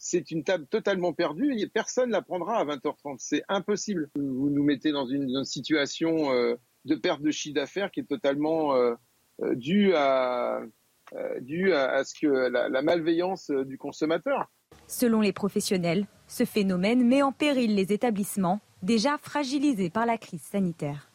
c'est 0.04 0.32
une 0.32 0.44
table 0.44 0.68
totalement 0.68 1.13
perdue 1.13 1.58
et 1.58 1.66
personne 1.68 2.10
ne 2.10 2.12
la 2.12 2.22
prendra 2.22 2.58
à 2.58 2.66
20h30. 2.66 3.16
C'est 3.20 3.42
impossible. 3.48 4.10
Vous 4.16 4.50
nous 4.50 4.63
mettez 4.63 4.92
dans 4.92 5.06
une, 5.06 5.46
situation 5.46 6.34
euh, 6.34 6.56
de 6.84 6.96
perte 6.96 7.22
de 7.22 7.32
chiffre 7.32 7.56
d'affaires 7.56 7.89
qui 7.89 8.02
est 8.02 8.10
totalement 8.10 8.76
euh, 8.76 8.96
euh, 9.42 9.56
due, 9.56 9.94
à, 9.94 10.60
à, 11.13 12.04
ce 12.04 12.20
que 12.20 12.28
la, 12.28 12.68
la 12.68 12.82
malveillance 12.82 13.50
du 13.50 13.78
consommateur. 13.78 14.52
Selon 14.88 15.22
les 15.22 15.32
professionnels, 15.32 16.06
ce 16.28 16.44
phénomène 16.44 17.08
met 17.08 17.22
en 17.22 17.32
péril 17.32 17.74
les 17.74 17.94
établissements 17.94 18.60
déjà 18.82 19.18
fragilisés 19.22 19.89
par 19.89 20.06
la 20.06 20.18
crise 20.18 20.42
sanitaire. 20.42 21.12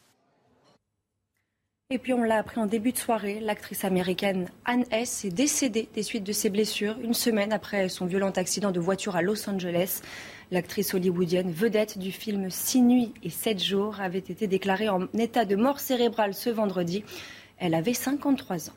Et 1.90 1.96
puis 1.96 2.12
on 2.12 2.22
l'a 2.22 2.36
appris 2.36 2.60
en 2.60 2.66
début 2.66 2.92
de 2.92 2.98
soirée, 2.98 3.40
l'actrice 3.40 3.82
américaine 3.82 4.50
Anne 4.66 4.84
S 4.90 5.24
est 5.24 5.30
décédée 5.30 5.88
des 5.94 6.02
suites 6.02 6.22
de 6.22 6.32
ses 6.32 6.50
blessures 6.50 6.98
une 7.02 7.14
semaine 7.14 7.50
après 7.50 7.88
son 7.88 8.04
violent 8.04 8.28
accident 8.28 8.72
de 8.72 8.78
voiture 8.78 9.16
à 9.16 9.22
Los 9.22 9.48
Angeles. 9.48 10.02
L'actrice 10.50 10.92
hollywoodienne, 10.92 11.50
vedette 11.50 11.96
du 11.96 12.12
film 12.12 12.50
Six 12.50 12.82
nuits 12.82 13.14
et 13.22 13.30
sept 13.30 13.64
jours, 13.64 14.02
avait 14.02 14.18
été 14.18 14.46
déclarée 14.46 14.90
en 14.90 15.06
état 15.14 15.46
de 15.46 15.56
mort 15.56 15.80
cérébrale 15.80 16.34
ce 16.34 16.50
vendredi. 16.50 17.04
Elle 17.56 17.72
avait 17.72 17.94
53 17.94 18.68
ans. 18.68 18.74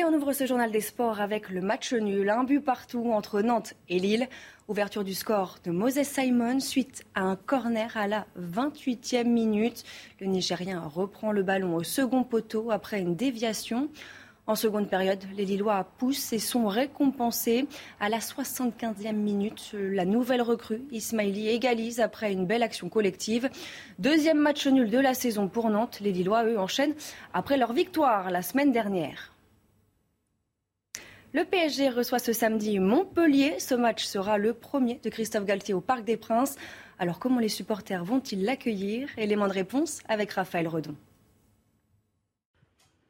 Et 0.00 0.04
on 0.04 0.14
ouvre 0.14 0.32
ce 0.32 0.46
journal 0.46 0.70
des 0.70 0.80
sports 0.80 1.20
avec 1.20 1.50
le 1.50 1.60
match 1.60 1.92
nul, 1.92 2.30
un 2.30 2.44
but 2.44 2.60
partout 2.60 3.12
entre 3.12 3.42
Nantes 3.42 3.74
et 3.90 3.98
Lille. 3.98 4.30
Ouverture 4.66 5.04
du 5.04 5.12
score 5.12 5.58
de 5.62 5.70
Moses 5.70 6.04
Simon 6.04 6.58
suite 6.58 7.04
à 7.14 7.20
un 7.20 7.36
corner 7.36 7.94
à 7.98 8.08
la 8.08 8.26
28e 8.40 9.24
minute. 9.24 9.84
Le 10.18 10.26
Nigérien 10.26 10.80
reprend 10.80 11.32
le 11.32 11.42
ballon 11.42 11.76
au 11.76 11.82
second 11.82 12.24
poteau 12.24 12.70
après 12.70 12.98
une 12.98 13.14
déviation. 13.14 13.90
En 14.46 14.54
seconde 14.54 14.88
période, 14.88 15.22
les 15.36 15.44
Lillois 15.44 15.86
poussent 15.98 16.32
et 16.32 16.38
sont 16.38 16.66
récompensés. 16.66 17.66
À 18.00 18.08
la 18.08 18.20
75e 18.20 19.12
minute, 19.12 19.74
la 19.74 20.06
nouvelle 20.06 20.40
recrue, 20.40 20.80
Ismaili, 20.92 21.50
égalise 21.50 22.00
après 22.00 22.32
une 22.32 22.46
belle 22.46 22.62
action 22.62 22.88
collective. 22.88 23.50
Deuxième 23.98 24.38
match 24.38 24.66
nul 24.66 24.88
de 24.88 24.98
la 24.98 25.12
saison 25.12 25.46
pour 25.46 25.68
Nantes. 25.68 25.98
Les 26.00 26.12
Lillois, 26.12 26.44
eux, 26.44 26.58
enchaînent 26.58 26.94
après 27.34 27.58
leur 27.58 27.74
victoire 27.74 28.30
la 28.30 28.40
semaine 28.40 28.72
dernière. 28.72 29.34
Le 31.32 31.44
PSG 31.44 31.90
reçoit 31.90 32.18
ce 32.18 32.32
samedi 32.32 32.80
Montpellier. 32.80 33.60
Ce 33.60 33.76
match 33.76 34.04
sera 34.04 34.36
le 34.36 34.52
premier 34.52 34.98
de 35.04 35.08
Christophe 35.10 35.44
Galtier 35.44 35.74
au 35.74 35.80
Parc 35.80 36.02
des 36.02 36.16
Princes. 36.16 36.56
Alors 36.98 37.20
comment 37.20 37.38
les 37.38 37.48
supporters 37.48 38.04
vont-ils 38.04 38.44
l'accueillir? 38.44 39.08
Élément 39.16 39.46
de 39.46 39.52
réponse 39.52 40.00
avec 40.08 40.32
Raphaël 40.32 40.66
Redon. 40.66 40.96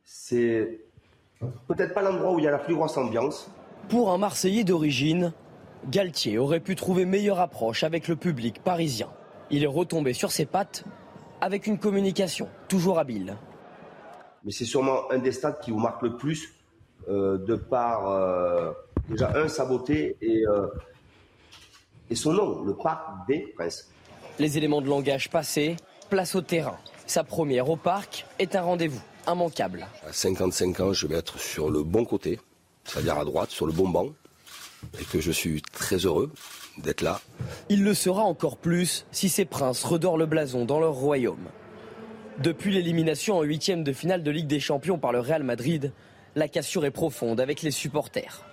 C'est 0.05 0.81
peut-être 1.67 1.95
pas 1.95 2.03
l'endroit 2.03 2.35
où 2.35 2.39
il 2.39 2.45
y 2.45 2.49
a 2.49 2.51
la 2.51 2.59
plus 2.59 2.75
grosse 2.75 2.99
ambiance. 2.99 3.51
Pour 3.89 4.11
un 4.11 4.19
Marseillais 4.19 4.65
d'origine, 4.65 5.33
Galtier 5.89 6.37
aurait 6.37 6.61
pu 6.61 6.77
trouver 6.77 7.07
meilleure 7.07 7.41
approche 7.41 7.85
avec 7.85 8.07
le 8.07 8.17
public 8.17 8.63
parisien. 8.63 9.09
Il 9.51 9.65
est 9.65 9.67
retombé 9.67 10.13
sur 10.13 10.31
ses 10.31 10.45
pattes 10.45 10.85
avec 11.41 11.67
une 11.67 11.79
communication 11.79 12.51
toujours 12.69 12.99
habile. 12.99 13.39
Mais 14.45 14.53
c'est 14.53 14.67
sûrement 14.67 15.11
un 15.11 15.19
des 15.19 15.33
stades 15.33 15.59
qui 15.61 15.71
vous 15.71 15.79
marque 15.79 16.03
le 16.03 16.19
plus 16.19 16.60
de 17.09 17.55
par 17.57 18.11
euh, 18.11 18.73
Déjà, 19.11 19.33
un, 19.37 19.49
sa 19.49 19.65
beauté 19.65 20.17
et, 20.23 20.47
euh, 20.47 20.69
et 22.11 22.15
son 22.15 22.33
nom, 22.33 22.63
le 22.63 22.75
Parc 22.75 23.27
des 23.27 23.41
Princes. 23.57 23.91
Les 24.39 24.57
éléments 24.57 24.81
de 24.81 24.89
langage 24.89 25.31
passés, 25.31 25.77
place 26.09 26.37
au 26.37 26.43
terrain. 26.43 26.79
Sa 27.07 27.25
première 27.25 27.69
au 27.69 27.77
parc 27.77 28.25
est 28.39 28.55
un 28.55 28.63
rendez-vous 28.63 29.01
immanquable. 29.27 29.89
À 30.09 30.13
55 30.13 30.81
ans, 30.81 30.93
je 30.93 31.09
vais 31.09 31.17
être 31.17 31.41
sur 31.41 31.71
le 31.71 31.83
bon 31.83 32.05
côté, 32.05 32.39
c'est-à-dire 32.85 33.19
à 33.19 33.25
droite, 33.25 33.51
sur 33.51 33.67
le 33.67 33.73
bon 33.73 33.89
banc, 33.89 34.11
et 35.01 35.05
que 35.05 35.21
je 35.21 35.33
suis 35.33 35.61
très 35.61 35.97
heureux 35.97 36.31
d'être 36.79 37.01
là. 37.01 37.21
Il 37.69 37.83
le 37.83 37.95
sera 37.95 38.23
encore 38.23 38.59
plus 38.59 39.07
si 39.11 39.29
ces 39.29 39.45
princes 39.45 39.83
redorent 39.83 40.19
le 40.19 40.27
blason 40.27 40.65
dans 40.65 40.79
leur 40.79 40.95
royaume. 40.95 41.49
Depuis 42.39 42.73
l'élimination 42.73 43.39
en 43.39 43.43
huitième 43.43 43.83
de 43.83 43.93
finale 43.93 44.23
de 44.23 44.31
Ligue 44.31 44.47
des 44.47 44.61
Champions 44.61 44.99
par 44.99 45.11
le 45.11 45.19
Real 45.19 45.43
Madrid, 45.43 45.93
la 46.35 46.49
cassure 46.49 46.85
est 46.85 46.91
profonde 46.91 47.41
avec 47.41 47.63
les 47.63 47.71
supporters. 47.71 48.45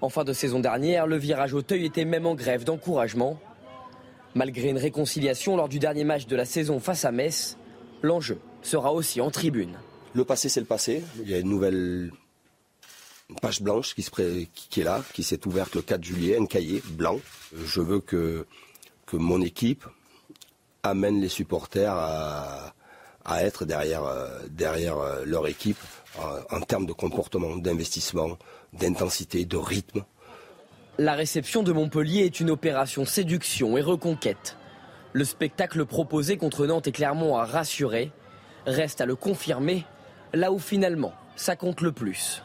En 0.00 0.08
fin 0.08 0.24
de 0.24 0.32
saison 0.32 0.60
dernière, 0.60 1.06
le 1.06 1.16
virage 1.16 1.54
Auteuil 1.54 1.84
était 1.84 2.04
même 2.04 2.26
en 2.26 2.34
grève 2.34 2.64
d'encouragement. 2.64 3.40
Malgré 4.34 4.68
une 4.68 4.78
réconciliation 4.78 5.56
lors 5.56 5.68
du 5.68 5.78
dernier 5.78 6.04
match 6.04 6.26
de 6.26 6.36
la 6.36 6.44
saison 6.44 6.80
face 6.80 7.04
à 7.04 7.12
Metz, 7.12 7.56
l'enjeu 8.02 8.38
sera 8.62 8.92
aussi 8.92 9.20
en 9.20 9.30
tribune. 9.30 9.78
Le 10.14 10.24
passé, 10.24 10.48
c'est 10.48 10.60
le 10.60 10.66
passé. 10.66 11.02
Il 11.22 11.30
y 11.30 11.34
a 11.34 11.38
une 11.38 11.48
nouvelle 11.48 12.10
page 13.40 13.62
blanche 13.62 13.94
qui, 13.94 14.80
est 14.80 14.84
là, 14.84 15.02
qui 15.12 15.22
s'est 15.22 15.46
ouverte 15.46 15.74
le 15.74 15.82
4 15.82 16.04
juillet, 16.04 16.38
un 16.40 16.46
cahier 16.46 16.82
blanc. 16.90 17.20
Je 17.54 17.80
veux 17.80 18.00
que, 18.00 18.46
mon 19.12 19.40
équipe 19.40 19.84
amène 20.82 21.20
les 21.20 21.28
supporters 21.28 21.94
à, 21.94 22.72
être 23.40 23.64
derrière, 23.64 24.04
euh, 24.04 24.40
euh, 24.60 25.24
leur 25.24 25.46
équipe 25.48 25.78
en, 26.18 26.56
en 26.56 26.60
termes 26.60 26.86
de 26.86 26.92
comportement, 26.92 27.56
d'investissement, 27.56 28.38
d'intensité, 28.72 29.44
de 29.44 29.56
rythme. 29.56 30.04
La 30.98 31.14
réception 31.14 31.62
de 31.62 31.72
Montpellier 31.72 32.24
est 32.24 32.40
une 32.40 32.50
opération 32.50 33.04
séduction 33.04 33.76
et 33.76 33.82
reconquête. 33.82 34.56
Le 35.12 35.24
spectacle 35.24 35.84
proposé 35.84 36.36
contre 36.36 36.66
Nantes 36.66 36.86
et 36.86 36.92
Clermont 36.92 37.36
a 37.36 37.44
rassuré. 37.44 38.12
Reste 38.66 39.00
à 39.00 39.06
le 39.06 39.14
confirmer, 39.14 39.84
là 40.32 40.52
où 40.52 40.58
finalement 40.58 41.12
ça 41.36 41.54
compte 41.54 41.82
le 41.82 41.92
plus. 41.92 42.42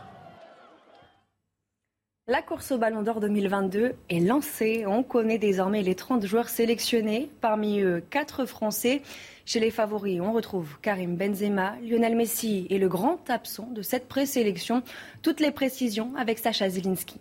La 2.31 2.41
course 2.41 2.71
au 2.71 2.77
Ballon 2.77 3.01
d'Or 3.01 3.19
2022 3.19 3.93
est 4.09 4.19
lancée. 4.21 4.85
On 4.87 5.03
connaît 5.03 5.37
désormais 5.37 5.81
les 5.81 5.95
30 5.95 6.25
joueurs 6.25 6.47
sélectionnés. 6.47 7.29
Parmi 7.41 7.81
eux, 7.81 8.01
4 8.09 8.45
Français. 8.45 9.01
Chez 9.45 9.59
les 9.59 9.69
favoris, 9.69 10.21
on 10.21 10.31
retrouve 10.31 10.79
Karim 10.81 11.17
Benzema, 11.17 11.73
Lionel 11.85 12.15
Messi 12.15 12.67
et 12.69 12.77
le 12.77 12.87
grand 12.87 13.19
absent 13.29 13.67
de 13.73 13.81
cette 13.81 14.07
présélection. 14.07 14.81
Toutes 15.21 15.41
les 15.41 15.51
précisions 15.51 16.13
avec 16.17 16.39
Sacha 16.39 16.69
Zilinski. 16.69 17.19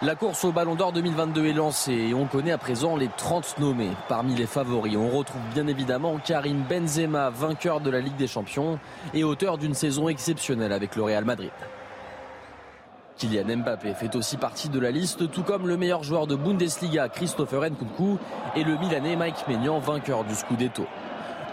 La 0.00 0.14
course 0.14 0.44
au 0.44 0.52
Ballon 0.52 0.76
d'Or 0.76 0.92
2022 0.92 1.46
est 1.46 1.52
lancée 1.52 1.92
et 1.92 2.14
on 2.14 2.26
connaît 2.26 2.52
à 2.52 2.58
présent 2.58 2.94
les 2.94 3.08
30 3.16 3.58
nommés. 3.58 3.90
Parmi 4.08 4.36
les 4.36 4.46
favoris, 4.46 4.96
on 4.96 5.10
retrouve 5.10 5.42
bien 5.54 5.66
évidemment 5.66 6.18
Karim 6.18 6.62
Benzema, 6.70 7.30
vainqueur 7.30 7.80
de 7.80 7.90
la 7.90 7.98
Ligue 7.98 8.14
des 8.14 8.28
Champions 8.28 8.78
et 9.12 9.24
auteur 9.24 9.58
d'une 9.58 9.74
saison 9.74 10.08
exceptionnelle 10.08 10.72
avec 10.72 10.94
le 10.94 11.02
Real 11.02 11.24
Madrid. 11.24 11.50
Kylian 13.22 13.58
Mbappé 13.58 13.94
fait 13.94 14.16
aussi 14.16 14.36
partie 14.36 14.68
de 14.68 14.80
la 14.80 14.90
liste, 14.90 15.30
tout 15.30 15.44
comme 15.44 15.68
le 15.68 15.76
meilleur 15.76 16.02
joueur 16.02 16.26
de 16.26 16.34
Bundesliga, 16.34 17.08
Christopher 17.08 17.62
Nkunku, 17.70 18.18
et 18.56 18.64
le 18.64 18.76
Milanais 18.76 19.14
Mike 19.14 19.46
Maignan, 19.46 19.78
vainqueur 19.78 20.24
du 20.24 20.34
Scudetto. 20.34 20.86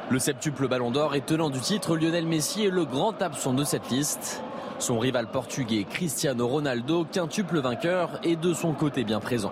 Le 0.09 0.17
septuple 0.17 0.67
Ballon 0.67 0.89
d'Or 0.89 1.13
et 1.13 1.21
tenant 1.21 1.51
du 1.51 1.59
titre, 1.59 1.95
Lionel 1.95 2.25
Messi 2.25 2.65
est 2.65 2.71
le 2.71 2.85
grand 2.85 3.21
absent 3.21 3.53
de 3.53 3.63
cette 3.63 3.91
liste. 3.91 4.41
Son 4.79 4.97
rival 4.97 5.27
portugais 5.27 5.83
Cristiano 5.83 6.47
Ronaldo, 6.47 7.05
quintuple 7.05 7.59
vainqueur, 7.59 8.19
est 8.23 8.35
de 8.35 8.51
son 8.55 8.73
côté 8.73 9.03
bien 9.03 9.19
présent. 9.19 9.51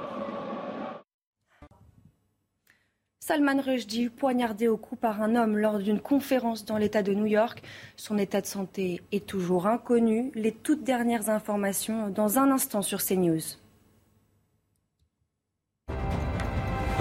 Salman 3.28 3.60
Rushdie, 3.62 4.08
poignardé 4.08 4.70
au 4.70 4.78
cou 4.78 4.96
par 4.96 5.22
un 5.22 5.36
homme 5.36 5.58
lors 5.58 5.80
d'une 5.80 6.00
conférence 6.00 6.64
dans 6.64 6.78
l'État 6.78 7.04
de 7.04 7.14
New 7.14 7.26
York. 7.26 7.62
Son 7.98 8.18
état 8.18 8.40
de 8.40 8.46
santé 8.46 9.02
est 9.12 9.26
toujours 9.26 9.68
inconnu. 9.68 10.32
Les 10.34 10.54
toutes 10.54 10.86
dernières 10.86 11.30
informations 11.30 12.08
dans 12.08 12.40
un 12.40 12.50
instant 12.52 12.82
sur 12.82 13.04
CNews. 13.04 13.42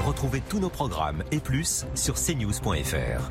Retrouvez 0.05 0.43
tous 0.49 0.59
nos 0.59 0.69
programmes 0.69 1.23
et 1.31 1.39
plus 1.39 1.87
sur 1.95 2.17
cnews.fr. 2.17 3.31